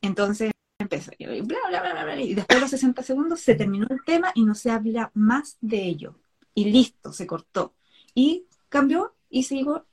[0.00, 3.86] Entonces empezó, y, bla, bla, bla, bla, y después de los 60 segundos se terminó
[3.90, 6.18] el tema y no se habla más de ello.
[6.54, 7.74] Y listo, se cortó.
[8.14, 9.86] Y cambió y sigo,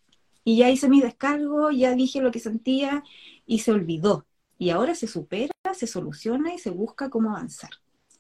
[0.44, 3.04] y ya hice mi descargo, ya dije lo que sentía
[3.46, 4.26] y se olvidó
[4.58, 7.72] y ahora se supera, se soluciona y se busca cómo avanzar.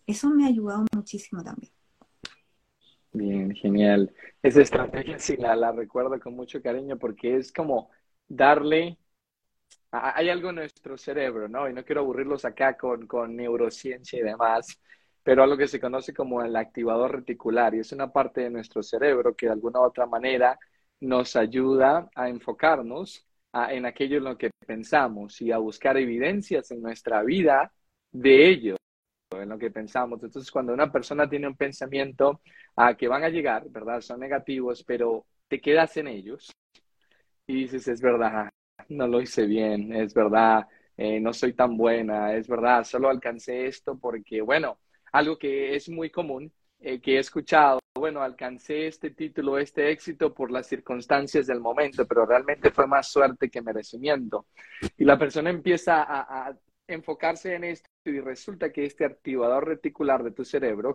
[0.05, 1.71] Eso me ha ayudado muchísimo también.
[3.11, 4.13] Bien, genial.
[4.43, 7.89] Esa estrategia sí la, recuerdo con mucho cariño porque es como
[8.27, 8.97] darle,
[9.91, 11.69] hay algo en nuestro cerebro, ¿no?
[11.69, 14.79] Y no quiero aburrirlos acá con, con neurociencia y demás,
[15.23, 18.83] pero algo que se conoce como el activador reticular y es una parte de nuestro
[18.83, 20.59] cerebro que de alguna u otra manera
[20.99, 23.25] nos ayuda a enfocarnos
[23.69, 27.71] en aquello en lo que pensamos y a buscar evidencias en nuestra vida
[28.11, 28.75] de ello,
[29.31, 30.21] en lo que pensamos.
[30.23, 32.41] Entonces, cuando una persona tiene un pensamiento
[32.75, 34.01] a que van a llegar, ¿verdad?
[34.01, 36.51] Son negativos, pero te quedas en ellos
[37.47, 38.49] y dices, es verdad,
[38.89, 43.67] no lo hice bien, es verdad, eh, no soy tan buena, es verdad, solo alcancé
[43.67, 44.79] esto porque, bueno,
[45.11, 50.33] algo que es muy común, eh, que he escuchado bueno, alcancé este título, este éxito
[50.33, 54.47] por las circunstancias del momento, pero realmente fue más suerte que merecimiento.
[54.97, 56.55] Y la persona empieza a,
[56.87, 60.93] enfocarse en esto y resulta que este activador reticular de tu cerebro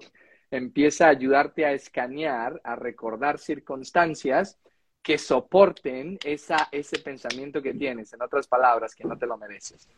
[0.48, 4.60] empieza a ayudarte a escanear, a recordar circunstancias
[5.02, 9.88] que soporten esa, ese pensamiento que tienes, en otras palabras, que no te lo mereces.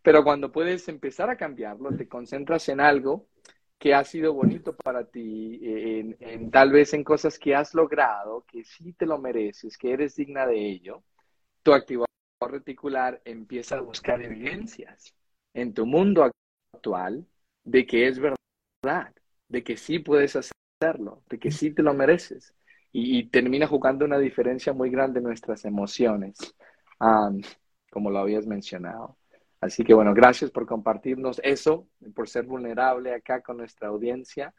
[0.00, 3.26] Pero cuando puedes empezar a cambiarlo, te concentras en algo
[3.82, 8.62] que ha sido bonito para ti, en, tal vez en cosas que has logrado, que
[8.62, 11.02] sí te lo mereces, que eres digna de ello,
[11.64, 12.06] tu activador
[12.42, 15.16] reticular empieza a buscar evidencias
[15.52, 16.30] en tu mundo
[16.72, 17.26] actual
[17.64, 19.12] de que es verdad,
[19.48, 22.54] de que sí puedes hacerlo, de que sí te lo mereces.
[22.92, 26.38] Y, termina jugando una diferencia muy grande en nuestras emociones,
[27.90, 29.16] como lo habías mencionado.
[29.62, 34.52] Así que bueno, gracias por compartirnos eso, por ser vulnerable acá con nuestra audiencia,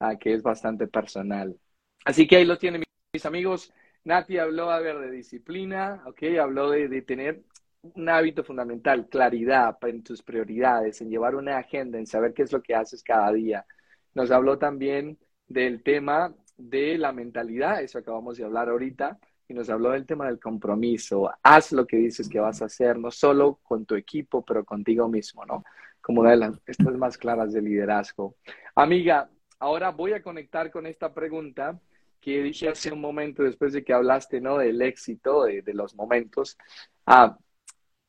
[0.00, 1.58] uh, que es bastante personal.
[2.04, 3.72] Así que ahí lo tienen mis amigos.
[4.04, 6.22] Nati habló, a ver, de disciplina, ¿ok?
[6.38, 7.42] Habló de, de tener
[7.80, 12.52] un hábito fundamental, claridad en tus prioridades, en llevar una agenda, en saber qué es
[12.52, 13.64] lo que haces cada día.
[14.12, 15.18] Nos habló también
[15.48, 19.18] del tema de la mentalidad, eso acabamos de hablar ahorita,
[19.50, 21.28] y nos habló del tema del compromiso.
[21.42, 25.08] Haz lo que dices que vas a hacer, no solo con tu equipo, pero contigo
[25.08, 25.64] mismo, ¿no?
[26.00, 28.36] Como una de las estas más claras de liderazgo.
[28.76, 31.80] Amiga, ahora voy a conectar con esta pregunta
[32.20, 34.56] que dije hace un momento después de que hablaste, ¿no?
[34.56, 36.56] Del éxito, de, de los momentos.
[37.04, 37.36] Ah,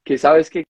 [0.03, 0.63] que sabes que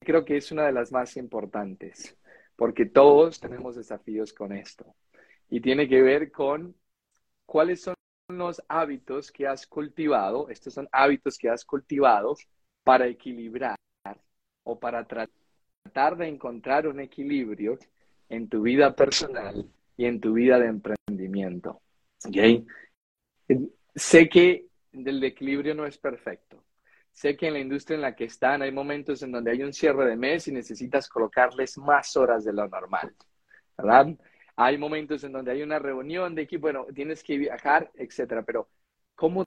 [0.00, 2.14] creo que es una de las más importantes,
[2.56, 4.94] porque todos tenemos desafíos con esto.
[5.48, 6.76] Y tiene que ver con
[7.46, 7.94] cuáles son
[8.38, 12.36] los hábitos que has cultivado, estos son hábitos que has cultivado
[12.84, 13.76] para equilibrar
[14.64, 17.78] o para tratar de encontrar un equilibrio
[18.28, 19.66] en tu vida personal
[19.96, 21.80] y en tu vida de emprendimiento.
[22.26, 22.66] ¿Okay?
[23.94, 26.64] Sé que el equilibrio no es perfecto.
[27.12, 29.72] sé que en la industria en la que están hay momentos en donde hay un
[29.72, 33.12] cierre de mes y necesitas colocarles más horas de lo normal,
[33.76, 34.16] ¿verdad?
[34.62, 38.68] Hay momentos en donde hay una reunión de equipo, bueno, tienes que viajar, etcétera, pero
[39.14, 39.42] ¿cómo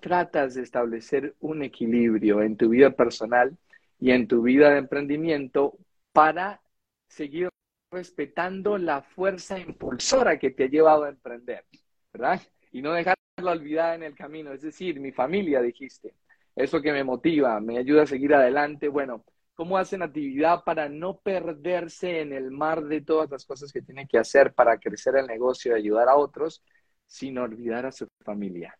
[0.00, 3.54] tratas de establecer un equilibrio en tu vida personal
[4.00, 5.76] y en tu vida de emprendimiento
[6.14, 6.62] para
[7.08, 7.50] seguir
[7.90, 11.66] respetando la fuerza impulsora que te ha llevado a emprender,
[12.10, 12.40] ¿verdad?
[12.70, 16.14] Y no dejarla olvidada en el camino, es decir, mi familia, dijiste,
[16.56, 18.88] eso que me motiva, me ayuda a seguir adelante.
[18.88, 23.82] Bueno, ¿cómo hacen actividad para no perderse en el mar de todas las cosas que
[23.82, 26.62] tienen que hacer para crecer el negocio y ayudar a otros
[27.06, 28.76] sin olvidar a su familia?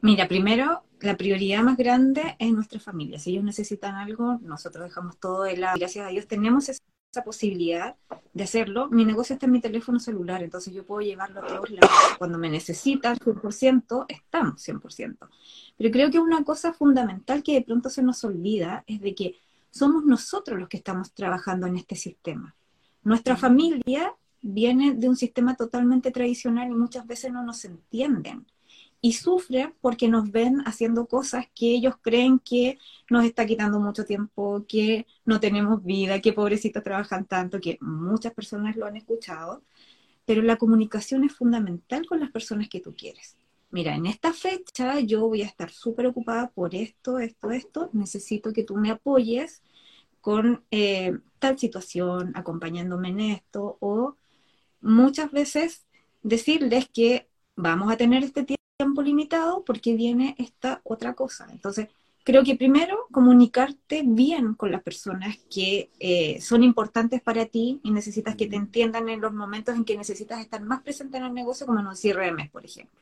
[0.00, 3.18] Mira, primero, la prioridad más grande es nuestra familia.
[3.18, 5.78] Si ellos necesitan algo, nosotros dejamos todo de lado.
[5.78, 6.82] Gracias a Dios tenemos esa
[7.20, 7.96] posibilidad
[8.32, 8.88] de hacerlo.
[8.90, 11.90] Mi negocio está en mi teléfono celular, entonces yo puedo llevarlo a todos lados.
[12.18, 15.28] Cuando me necesitan 100%, estamos 100%.
[15.76, 19.36] Pero creo que una cosa fundamental que de pronto se nos olvida es de que
[19.70, 22.54] somos nosotros los que estamos trabajando en este sistema.
[23.04, 28.46] Nuestra familia viene de un sistema totalmente tradicional y muchas veces no nos entienden
[29.02, 32.78] y sufren porque nos ven haciendo cosas que ellos creen que
[33.10, 38.32] nos está quitando mucho tiempo, que no tenemos vida, que pobrecitos trabajan tanto, que muchas
[38.32, 39.64] personas lo han escuchado,
[40.24, 43.36] pero la comunicación es fundamental con las personas que tú quieres.
[43.70, 48.52] Mira, en esta fecha yo voy a estar súper ocupada por esto, esto, esto, necesito
[48.52, 49.62] que tú me apoyes
[50.20, 54.16] con eh, tal situación, acompañándome en esto, o
[54.80, 55.86] muchas veces
[56.22, 61.46] decirles que vamos a tener este tiempo tiempo limitado porque viene esta otra cosa.
[61.52, 61.86] Entonces,
[62.24, 67.92] creo que primero comunicarte bien con las personas que eh, son importantes para ti y
[67.92, 71.34] necesitas que te entiendan en los momentos en que necesitas estar más presente en el
[71.34, 72.98] negocio, como en un cierre de mes, por ejemplo.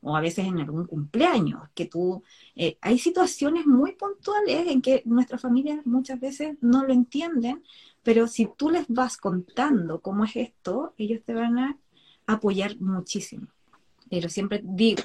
[0.00, 2.22] O a veces en algún cumpleaños, que tú...
[2.56, 7.62] Eh, hay situaciones muy puntuales en que nuestras familias muchas veces no lo entienden,
[8.02, 11.78] pero si tú les vas contando cómo es esto, ellos te van a
[12.26, 13.48] apoyar muchísimo.
[14.10, 15.02] Pero siempre digo,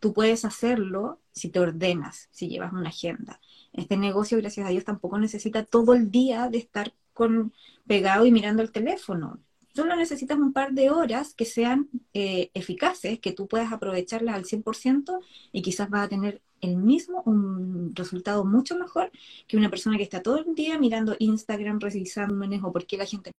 [0.00, 3.40] tú puedes hacerlo si te ordenas, si llevas una agenda.
[3.72, 7.52] Este negocio, gracias a Dios, tampoco necesita todo el día de estar con,
[7.86, 9.38] pegado y mirando el teléfono.
[9.74, 14.44] Solo necesitas un par de horas que sean eh, eficaces, que tú puedas aprovecharlas al
[14.44, 15.18] 100%
[15.52, 19.10] y quizás vas a tener el mismo, un resultado mucho mejor
[19.46, 23.04] que una persona que está todo el día mirando Instagram, revisando o por qué la
[23.04, 23.32] gente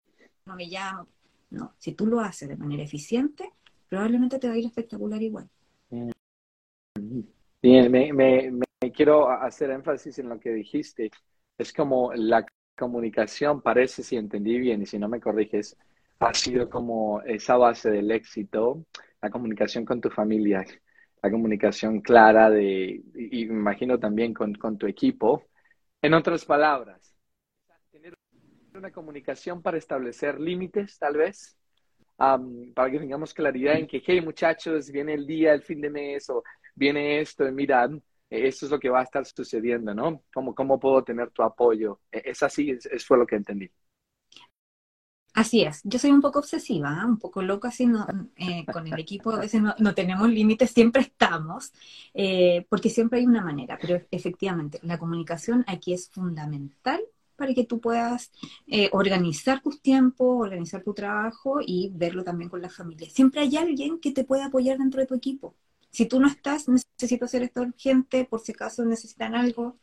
[0.46, 1.08] no me llama.
[1.50, 3.52] No, si tú lo haces de manera eficiente,
[3.90, 5.50] probablemente te va a ir espectacular igual.
[7.62, 8.50] Bien, me,
[8.94, 11.12] quiero hacer énfasis en lo que dijiste.
[11.58, 12.46] Es como la
[12.78, 15.76] comunicación, parece, si entendí bien y si no me corriges,
[16.20, 18.86] ha sido como esa base del éxito,
[19.22, 20.66] la comunicación con tu familia,
[21.22, 25.44] la comunicación clara de, y me imagino también con, con tu equipo.
[26.02, 27.16] En otras palabras,
[27.92, 28.14] tener
[28.76, 31.57] una comunicación para establecer límites, tal vez,
[32.18, 36.30] para que tengamos claridad en que, hey muchachos, viene el día, el fin de mes,
[36.30, 36.44] o
[36.76, 37.92] viene esto, y mirad,
[38.30, 40.24] esto es lo que va a estar sucediendo, ¿no?
[40.34, 42.02] ¿Cómo, cómo puedo tener tu apoyo?
[42.12, 43.70] E, es así, es, fue lo que entendí.
[45.34, 47.06] Así es, yo soy un poco obsesiva, ¿eh?
[47.06, 50.72] un poco loca así no, eh, con el equipo, a veces no, no tenemos límites,
[50.72, 51.72] siempre estamos,
[52.16, 57.02] eh, porque siempre hay una manera, pero efectivamente la comunicación aquí es fundamental
[57.38, 58.32] para que tú puedas
[58.68, 63.10] eh, organizar tus tiempos, organizar tu trabajo y verlo también con la familia.
[63.10, 65.56] Siempre hay alguien que te puede apoyar dentro de tu equipo.
[65.90, 69.78] Si tú no estás, necesito hacer esto urgente, por si acaso necesitan algo,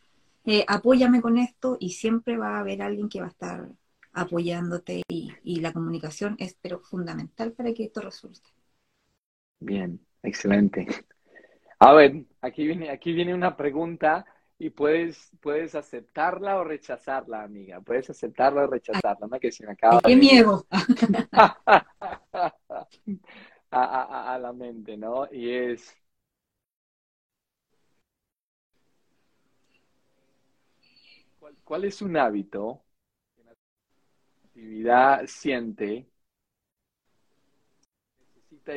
[0.44, 3.68] eh, apóyame con esto y siempre va a haber alguien que va a estar
[4.12, 8.50] apoyándote y, y la comunicación es pero fundamental para que esto resulte.
[9.60, 10.86] Bien, excelente.
[11.78, 14.24] A ver, aquí viene, aquí viene una pregunta
[14.58, 17.80] y puedes, puedes aceptarla o rechazarla, amiga.
[17.80, 19.40] Puedes aceptarla o rechazarla, ¿no?
[19.40, 20.00] Que se me acaba.
[20.00, 20.66] ¡Qué miedo!
[23.70, 25.26] a, la mente, ¿no?
[25.32, 25.96] Y es.
[31.64, 32.84] ¿Cuál, es un hábito
[33.34, 36.06] que la actividad siente
[38.50, 38.76] necesita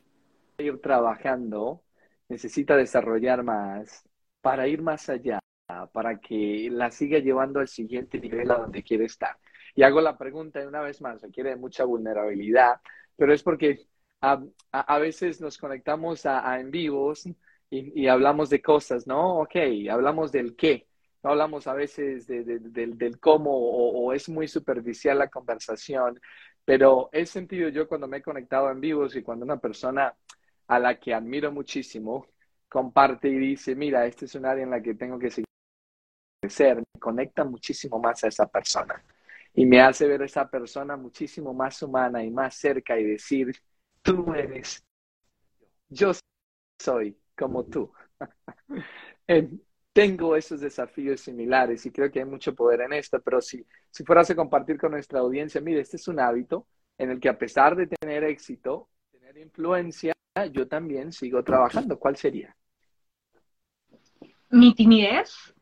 [0.57, 1.83] ir trabajando,
[2.29, 4.03] necesita desarrollar más
[4.41, 5.39] para ir más allá?
[5.91, 9.37] Para que la siga llevando al siguiente nivel a donde quiere estar.
[9.75, 12.81] Y hago la pregunta una vez más, requiere mucha vulnerabilidad,
[13.15, 13.87] pero es porque
[14.21, 17.25] a, veces nos conectamos a, en vivos
[17.69, 19.39] y, hablamos de cosas, ¿no?
[19.41, 19.55] Ok,
[19.91, 20.87] hablamos del qué,
[21.21, 26.19] no hablamos a veces del, cómo o, es muy superficial la conversación,
[26.65, 30.15] pero he sentido yo cuando me he conectado en vivos y cuando una persona
[30.67, 32.27] a la que admiro muchísimo
[32.69, 35.47] comparte y dice, mira, este es un área en la que tengo que seguir
[36.47, 39.03] crecer, me conecta muchísimo más a esa persona
[39.53, 43.53] y me hace ver a esa persona muchísimo más humana y más cerca y decir,
[44.01, 44.83] tú eres,
[45.89, 46.11] yo
[46.79, 47.91] soy como tú.
[49.93, 54.03] Tengo esos desafíos similares y creo que hay mucho poder en esto, pero si, si
[54.03, 56.67] fueras a compartir con nuestra audiencia, mire, este es un hábito
[56.99, 60.13] en el que a pesar de tener éxito, tener influencia,
[60.51, 61.97] yo también sigo trabajando.
[61.97, 62.55] ¿Cuál sería?
[64.51, 65.56] Mi timidez.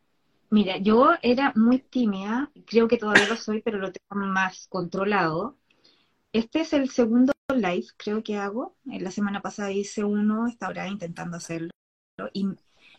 [0.55, 5.57] Mira, yo era muy tímida, creo que todavía lo soy, pero lo tengo más controlado.
[6.33, 8.77] Este es el segundo live, creo que hago.
[8.85, 11.71] La semana pasada hice uno, esta hora intentando hacerlo.
[12.33, 12.47] Y,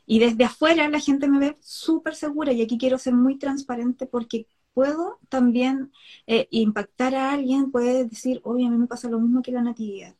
[0.06, 4.06] y desde afuera la gente me ve súper segura y aquí quiero ser muy transparente
[4.06, 5.92] porque puedo también
[6.26, 9.62] eh, impactar a alguien, puede decir, oye, a mí me pasa lo mismo que la
[9.62, 10.14] natividad.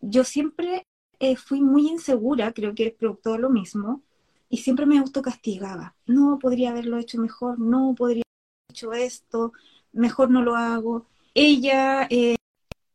[0.00, 0.86] Yo siempre
[1.18, 4.02] eh, fui muy insegura, creo que es producto de lo mismo,
[4.54, 5.96] y siempre me autocastigaba.
[6.06, 9.52] No podría haberlo hecho mejor, no podría haber hecho esto,
[9.90, 11.08] mejor no lo hago.
[11.34, 12.36] Ella, eh,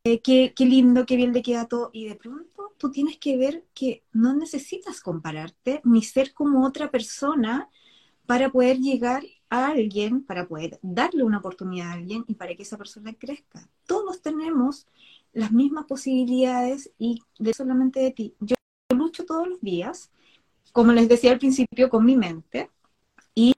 [0.06, 1.90] qué, qué lindo, qué bien le queda todo.
[1.92, 6.92] Y de pronto tú tienes que ver que no necesitas compararte ni ser como otra
[6.92, 7.70] persona
[8.26, 12.64] para poder llegar a alguien, para poder darle una oportunidad a alguien y para que
[12.64, 13.70] esa persona crezca.
[13.86, 14.88] Todos tenemos
[15.34, 18.34] las mismas posibilidades y de solamente de ti.
[18.40, 18.56] Yo
[18.96, 20.10] lucho todos los días,
[20.72, 22.70] como les decía al principio, con mi mente
[23.36, 23.54] y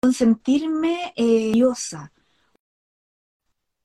[0.00, 1.52] con sentirme eh,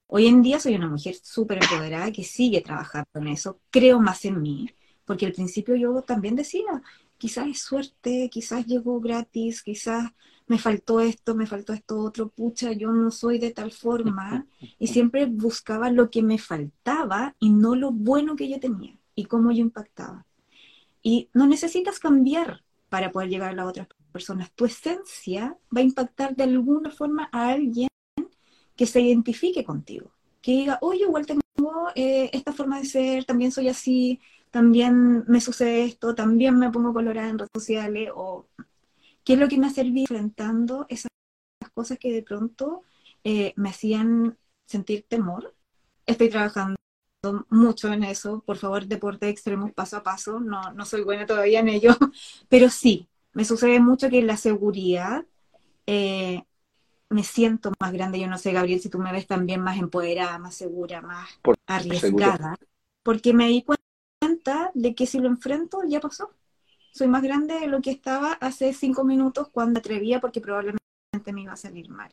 [0.08, 4.24] Hoy en día soy una mujer súper empoderada que sigue trabajando en eso, creo más
[4.24, 4.70] en mí,
[5.04, 6.82] porque al principio yo también decía,
[7.18, 10.12] quizás es suerte, quizás llegó gratis, quizás
[10.46, 14.46] me faltó esto, me faltó esto otro, pucha, yo no soy de tal forma,
[14.78, 19.24] y siempre buscaba lo que me faltaba y no lo bueno que yo tenía y
[19.24, 20.24] cómo yo impactaba.
[21.06, 24.50] Y no necesitas cambiar para poder llegar a las otras personas.
[24.56, 27.88] Tu esencia va a impactar de alguna forma a alguien
[28.74, 30.10] que se identifique contigo,
[30.42, 35.40] que diga, oye, igual tengo eh, esta forma de ser, también soy así, también me
[35.40, 38.48] sucede esto, también me pongo colorada en redes sociales, o
[39.22, 41.12] qué es lo que me ha servido enfrentando esas
[41.72, 42.82] cosas que de pronto
[43.22, 45.54] eh, me hacían sentir temor.
[46.04, 46.75] Estoy trabajando
[47.50, 51.60] mucho en eso, por favor, deporte extremos paso a paso, no, no soy buena todavía
[51.60, 51.90] en ello,
[52.48, 55.24] pero sí, me sucede mucho que la seguridad
[55.86, 56.42] eh,
[57.08, 60.38] me siento más grande, yo no sé, Gabriel, si tú me ves también más empoderada,
[60.38, 61.28] más segura, más
[61.66, 62.56] arriesgada,
[63.02, 66.30] porque me di cuenta de que si lo enfrento, ya pasó.
[66.92, 70.80] Soy más grande de lo que estaba hace cinco minutos cuando atrevía porque probablemente
[71.32, 72.10] me iba a salir mal.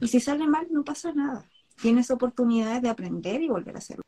[0.00, 1.48] Y si sale mal, no pasa nada.
[1.80, 4.02] Tienes oportunidades de aprender y volver a hacerlo.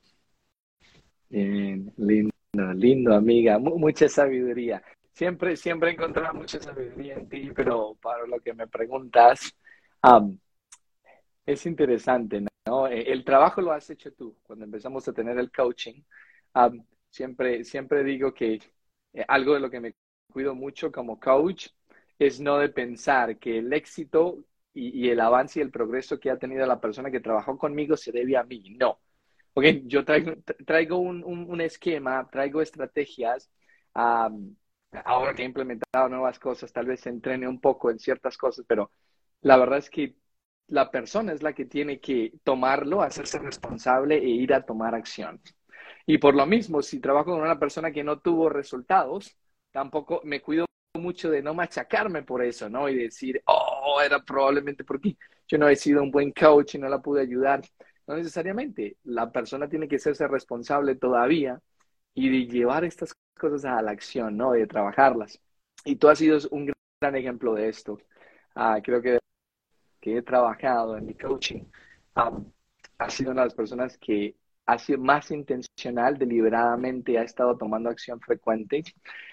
[1.34, 2.32] Bien, lindo,
[2.76, 3.58] lindo, amiga.
[3.58, 4.80] mucha sabiduría.
[5.12, 9.52] Siempre, siempre he encontrado mucha sabiduría en ti, pero para lo que me preguntas,
[11.44, 12.86] es interesante, ¿no?
[12.86, 14.36] Eh, el trabajo lo has hecho tú.
[14.44, 16.02] Cuando empezamos a tener el coaching,
[17.10, 18.60] siempre, siempre digo que
[19.12, 19.94] eh, algo de lo que me
[20.32, 21.66] cuido mucho como coach
[22.16, 26.38] es no de pensar que el éxito y, el avance y el progreso que ha
[26.38, 28.76] tenido la persona que trabajó conmigo se debe a mí.
[28.78, 29.00] No.
[29.56, 30.32] Okay, yo traigo,
[30.66, 33.50] traigo un, un, esquema, traigo estrategias.
[33.94, 38.90] ahora que he implementado nuevas cosas, tal vez entrene un poco en ciertas cosas, pero
[39.42, 40.16] la verdad es que
[40.68, 45.40] la persona es la que tiene que tomarlo, hacerse responsable e ir a tomar acción.
[46.06, 49.36] Y por lo mismo, si trabajo con una persona que no tuvo resultados,
[49.70, 52.88] tampoco me cuido mucho de no machacarme por eso, ¿no?
[52.88, 56.88] Y decir, oh, era probablemente porque yo no he sido un buen coach y no
[56.88, 57.62] la pude ayudar.
[58.06, 58.98] No necesariamente.
[59.04, 61.60] La persona tiene que serse responsable todavía
[62.14, 64.52] y de llevar estas cosas a la acción, ¿no?
[64.52, 65.40] De trabajarlas.
[65.84, 67.98] Y tú has sido un gran ejemplo de esto.
[68.54, 69.18] Ah, creo que,
[70.00, 71.64] que he trabajado en mi coaching.
[72.16, 72.52] Um,
[72.98, 74.36] has sido una de las personas que
[74.66, 78.82] ha sido más intencional, deliberadamente ha estado tomando acción frecuente,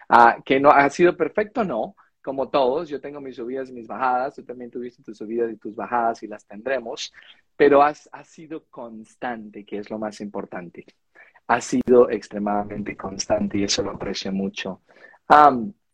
[0.09, 3.88] ah, que no ha sido perfecto, no, como todos, yo tengo mis subidas y mis
[3.88, 7.13] bajadas, tú también tuviste tus subidas y tus bajadas y las tendremos,
[7.62, 10.84] pero has, sido constante, que es lo más importante.
[11.45, 14.82] Ha sido extremadamente constante y eso lo aprecio mucho.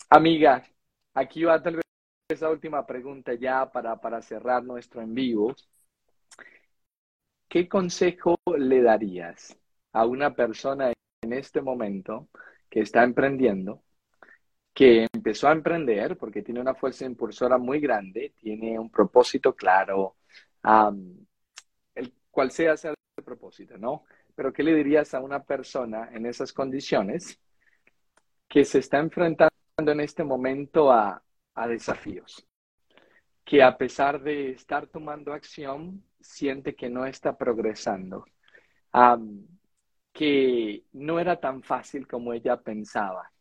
[0.09, 0.63] amiga,
[1.13, 1.83] aquí va tal vez
[2.29, 5.53] esa última pregunta ya para, para cerrar nuestro en vivo.
[7.49, 9.57] ¿qué consejo le darías
[9.91, 12.29] a una persona en este momento
[12.69, 13.83] que está emprendiendo,
[14.73, 20.15] que empezó a emprender porque tiene una fuerza impulsora muy grande, tiene un propósito claro,
[22.37, 22.93] cual sea ese
[23.25, 24.03] propósito, ¿no?
[24.35, 27.39] Pero ¿qué le dirías a una persona en esas condiciones
[28.47, 31.23] que se está enfrentando en este momento a,
[31.55, 32.45] a desafíos,
[33.43, 38.25] que a pesar de estar tomando acción, siente que no está progresando,
[40.13, 43.31] que no era tan fácil como ella pensaba,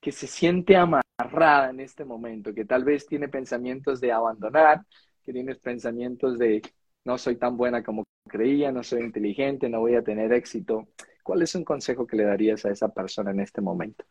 [0.00, 4.86] que se siente amarrada en este momento, que tal vez tiene pensamientos de abandonar,
[5.24, 6.62] que tiene pensamientos de
[7.04, 10.88] no soy tan buena como creía, no soy inteligente, no voy a tener éxito.
[11.22, 14.04] ¿Cuál es un consejo que le darías a esa persona en este momento?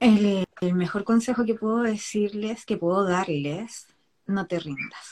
[0.00, 3.86] El, mejor consejo que puedo decirles, que puedo darles,
[4.26, 5.08] no te rindas.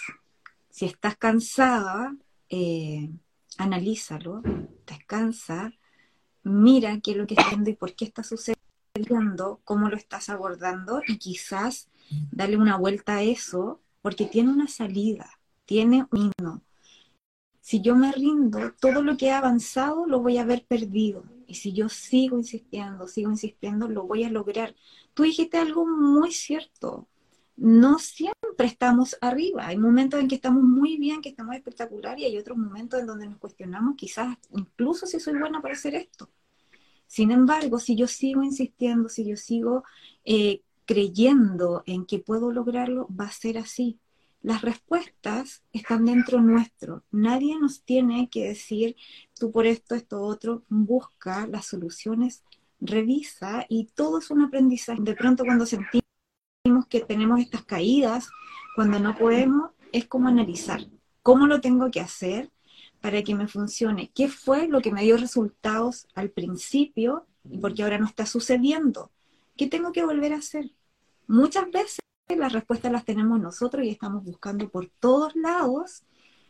[0.69, 2.15] Si estás cansada,
[2.49, 3.11] eh,
[3.59, 4.43] analízalo,
[4.87, 5.73] descansa,
[6.43, 10.29] mira qué es lo que está haciendo y por qué está sucediendo, cómo lo estás
[10.29, 11.89] abordando y quizás
[12.31, 16.63] darle una vuelta a eso porque tiene una salida, tiene un himno.
[17.61, 21.25] Si yo me rindo, todo lo que he avanzado lo voy a haber perdido.
[21.47, 24.75] Y si yo sigo insistiendo, sigo insistiendo, lo voy a lograr.
[25.15, 27.09] Tú dijiste algo muy cierto.
[27.57, 29.69] No siempre estamos arriba.
[29.69, 33.07] Hay momentos en que estamos muy bien, que estamos espectacular, y hay otros momentos en
[33.07, 36.31] donde nos cuestionamos quizás incluso si soy buena para hacer esto.
[37.07, 39.85] Sin embargo, si yo sigo insistiendo, si yo sigo
[40.25, 44.01] eh, creyendo en que puedo lograrlo, va a ser así.
[44.43, 47.05] Las respuestas están dentro nuestro.
[47.13, 48.97] Nadie nos tiene que decir,
[49.39, 50.65] tú por esto, esto, otro.
[50.69, 52.43] Busca las soluciones,
[52.81, 55.01] revisa y todo es un aprendizaje.
[55.01, 56.03] De pronto cuando sentimos
[56.89, 58.29] que tenemos estas caídas,
[58.75, 60.81] cuando no podemos, es como analizar
[61.23, 62.51] cómo lo tengo que hacer
[63.01, 64.11] para que me funcione.
[64.13, 68.27] ¿Qué fue lo que me dio resultados al principio y por qué ahora no está
[68.27, 69.13] sucediendo?
[69.57, 70.73] ¿Qué tengo que volver a hacer?
[71.29, 72.02] Muchas veces
[72.37, 76.05] las respuestas las tenemos nosotros y estamos buscando por todos lados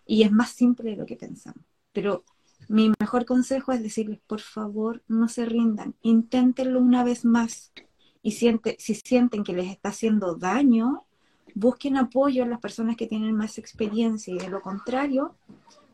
[0.07, 1.65] y es más simple de lo que pensamos.
[1.93, 2.25] Pero
[2.69, 7.73] mi mejor consejo es decirles, por favor, no se rindan, inténtenlo una vez más.
[8.23, 11.05] Y siente, si sienten que les está haciendo daño,
[11.55, 15.37] busquen apoyo en las personas que tienen más experiencia y de lo contrario,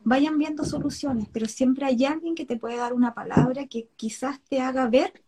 [0.03, 4.39] vayan viendo soluciones, pero siempre hay alguien que te puede dar una palabra que quizás
[4.41, 5.23] te haga ver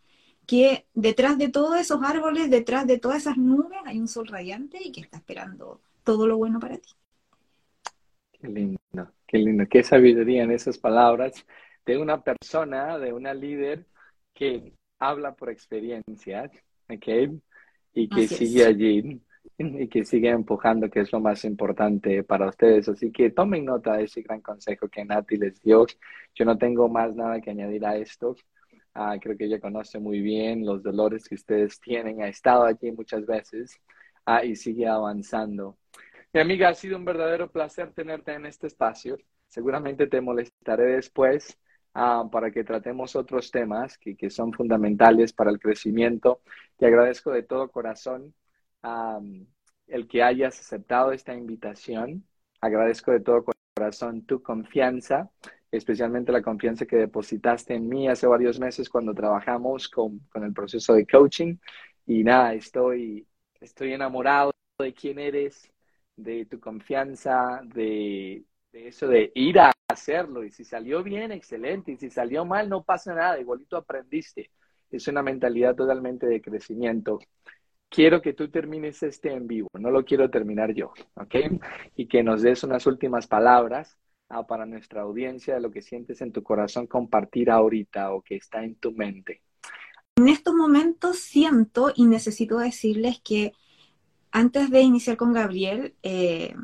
[0.52, 4.80] que detrás de todos esos árboles, detrás de todas esas nubes, hay un sol radiante
[4.84, 6.89] y que está esperando todo lo bueno para ti.
[8.34, 11.45] Qué lindo, qué lindo, qué sabiduría en esas palabras
[11.86, 13.86] de una persona, de una líder
[14.34, 16.52] que habla por experiencia,
[16.89, 17.32] ¿ok?
[17.93, 19.22] Y que sigue allí
[19.58, 22.89] y que sigue empujando, que es lo más importante para ustedes.
[22.89, 25.86] Así que tomen nota de ese gran consejo que Nati les dio.
[26.36, 28.36] Yo no tengo más nada que añadir a esto.
[28.93, 32.21] Ah, creo que ella conoce muy bien los dolores que ustedes tienen.
[32.21, 33.79] Ha estado aquí muchas veces
[34.25, 35.77] ah, y sigue avanzando.
[36.33, 39.17] Mi amiga, ha sido un verdadero placer tenerte en este espacio.
[39.47, 41.57] Seguramente te molestaré después
[41.93, 46.41] ah, para que tratemos otros temas que, que, son fundamentales para el crecimiento.
[46.77, 48.33] Te agradezco de todo corazón
[49.87, 52.25] el que hayas aceptado esta invitación.
[52.61, 55.29] Agradezco de todo corazón tu confianza
[55.72, 60.53] especialmente la confianza que depositaste en mí hace varios meses cuando trabajamos con, con el
[60.53, 61.55] proceso de coaching.
[62.05, 63.26] Y nada, estoy,
[63.59, 65.72] estoy enamorado de quién eres,
[66.15, 70.43] de tu confianza, de, de eso de ir a hacerlo.
[70.43, 71.93] Y si salió bien, excelente.
[71.93, 74.51] Y si salió mal, no pasa nada, igualito aprendiste.
[74.89, 77.19] Es una mentalidad totalmente de crecimiento.
[77.89, 81.36] Quiero que tú termines este en vivo, no lo quiero terminar yo, ¿ok?
[81.95, 83.97] Y que nos des unas últimas palabras
[84.47, 88.63] para nuestra audiencia de lo que sientes en tu corazón compartir ahorita o que está
[88.63, 89.41] en tu mente?
[90.15, 93.53] En estos momentos siento y necesito decirles que
[94.32, 96.55] antes de iniciar con Gabriel, eh,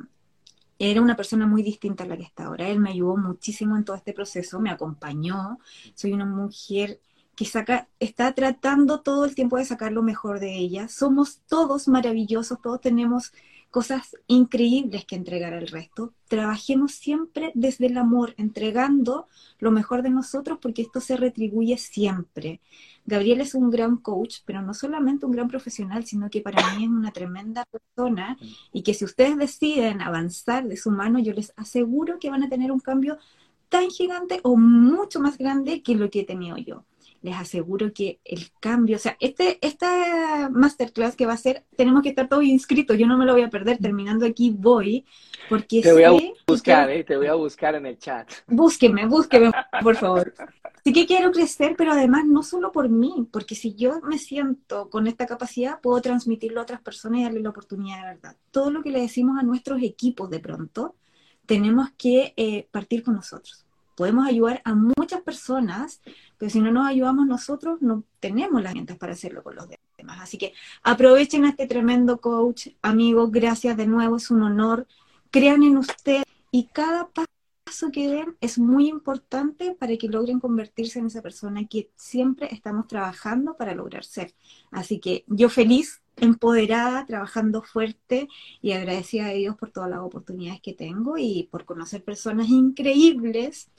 [0.80, 2.68] era una persona muy distinta a la que está ahora.
[2.68, 5.60] Él me ayudó muchísimo en todo este proceso, me acompañó.
[5.96, 7.00] Soy una mujer
[7.36, 10.88] que saca, está tratando todo el tiempo de sacar lo mejor de ella.
[10.88, 13.32] Somos todos maravillosos, todos tenemos
[13.78, 16.12] cosas increíbles que entregar al resto.
[16.28, 19.28] Trabajemos siempre desde el amor, entregando
[19.60, 22.60] lo mejor de nosotros porque esto se retribuye siempre.
[23.06, 26.86] Gabriel es un gran coach, pero no solamente un gran profesional, sino que para mí
[26.86, 28.36] es una tremenda persona
[28.74, 32.50] y que si ustedes deciden avanzar de su mano, yo les aseguro que van a
[32.50, 33.20] tener un cambio
[33.70, 36.84] tan gigante o mucho más grande que lo que he tenido yo
[37.22, 42.04] les aseguro que el cambio, o sea, este, esta masterclass que va a ser, tenemos
[42.04, 45.06] que estar todos inscritos, yo no me lo voy a perder, terminando aquí voy,
[45.50, 46.12] porque Te voy a
[46.48, 48.30] buscar, eh, te voy a buscar en el chat.
[48.48, 49.52] Búsqueme, búsqueme,
[49.82, 50.34] por favor.
[50.84, 54.90] Sí que quiero crecer, pero además no solo por mí, porque si yo me siento
[54.90, 58.38] con esta capacidad, puedo transmitirlo a otras personas y darle la oportunidad de verdad.
[58.52, 60.96] Todo lo que le decimos a nuestros equipos de pronto,
[61.46, 66.02] tenemos que eh, partir con nosotros podemos ayudar a muchas personas,
[66.38, 69.68] pero si no nos ayudamos nosotros, no tenemos las herramientas para hacerlo con los
[69.98, 70.20] demás.
[70.22, 74.88] Así que aprovechen a este tremendo coach, amigos, gracias de nuevo, es un honor.
[75.32, 81.00] Crean en usted y cada paso que den es muy importante para que logren convertirse
[81.00, 84.34] en esa persona que siempre estamos trabajando para lograr ser.
[84.72, 88.28] Así que yo feliz empoderada, trabajando fuerte
[88.62, 93.70] y agradecida a Dios por todas las oportunidades que tengo y por conocer personas increíbles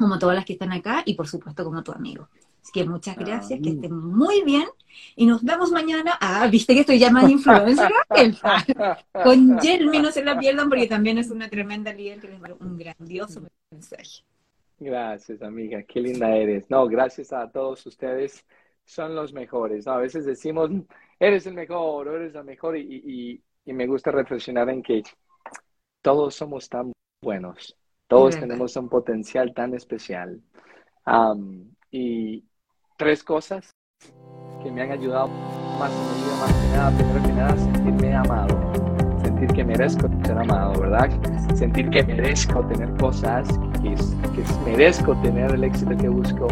[0.00, 2.28] como todas las que están acá y por supuesto como tu amigo.
[2.62, 4.66] Así que muchas ah, gracias, que estén muy bien
[5.16, 6.18] y nos vemos mañana.
[6.20, 7.90] Ah, viste que estoy ya más influencer
[9.24, 12.54] con Jeremy, no se la pierdan porque también es una tremenda líder que les va
[12.60, 14.24] un grandioso mensaje.
[14.78, 16.70] Gracias, amiga, qué linda eres.
[16.70, 18.44] No, gracias a todos ustedes,
[18.84, 19.86] son los mejores.
[19.86, 20.70] A veces decimos,
[21.18, 25.02] eres el mejor o eres la mejor y, me gusta reflexionar en que
[26.02, 26.92] todos somos tan
[27.22, 27.76] buenos,
[28.10, 30.40] todos tenemos un potencial tan especial.
[31.92, 32.44] y
[32.96, 33.74] tres cosas
[34.62, 35.28] que me han ayudado
[35.78, 38.72] más en mi vida, más que nada, primero que nada, sentirme amado,
[39.22, 41.08] sentir que merezco ser amado, ¿verdad?
[41.54, 43.48] Sentir que merezco tener cosas,
[43.80, 46.48] que, que merezco tener el éxito que busco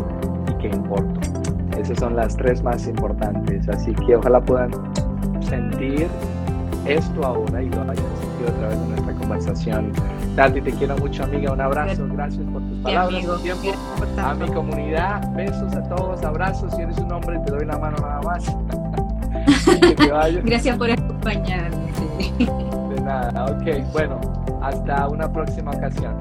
[0.49, 1.21] y que importo.
[1.77, 4.71] Esas son las tres más importantes, así que ojalá puedan
[5.43, 6.09] sentir
[6.87, 9.93] esto ahora y lo hayan sentido a través de nuestra conversación.
[10.39, 11.53] Nati, te quiero mucho, amiga.
[11.53, 12.07] Un abrazo.
[12.13, 13.43] Gracias por tus palabras.
[13.43, 13.73] tiempo.
[14.23, 16.73] A mi comunidad, besos a todos, abrazos.
[16.77, 18.45] Si eres un hombre, te doy la mano nada más.
[20.45, 21.77] Gracias por acompañarme.
[22.39, 23.93] De nada, ok.
[23.93, 24.21] Bueno,
[24.63, 26.15] hasta una próxima ocasión.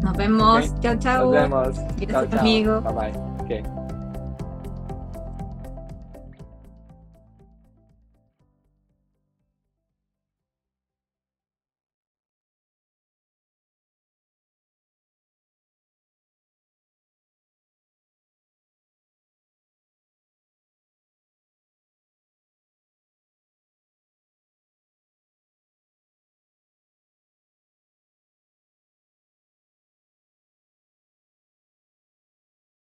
[0.00, 0.74] Nos vemos.
[0.80, 1.24] Chao, chao.
[1.24, 1.80] Nos vemos.
[1.98, 2.80] Gracias, amigo.
[2.80, 3.12] Bye bye.
[3.42, 3.79] Okay.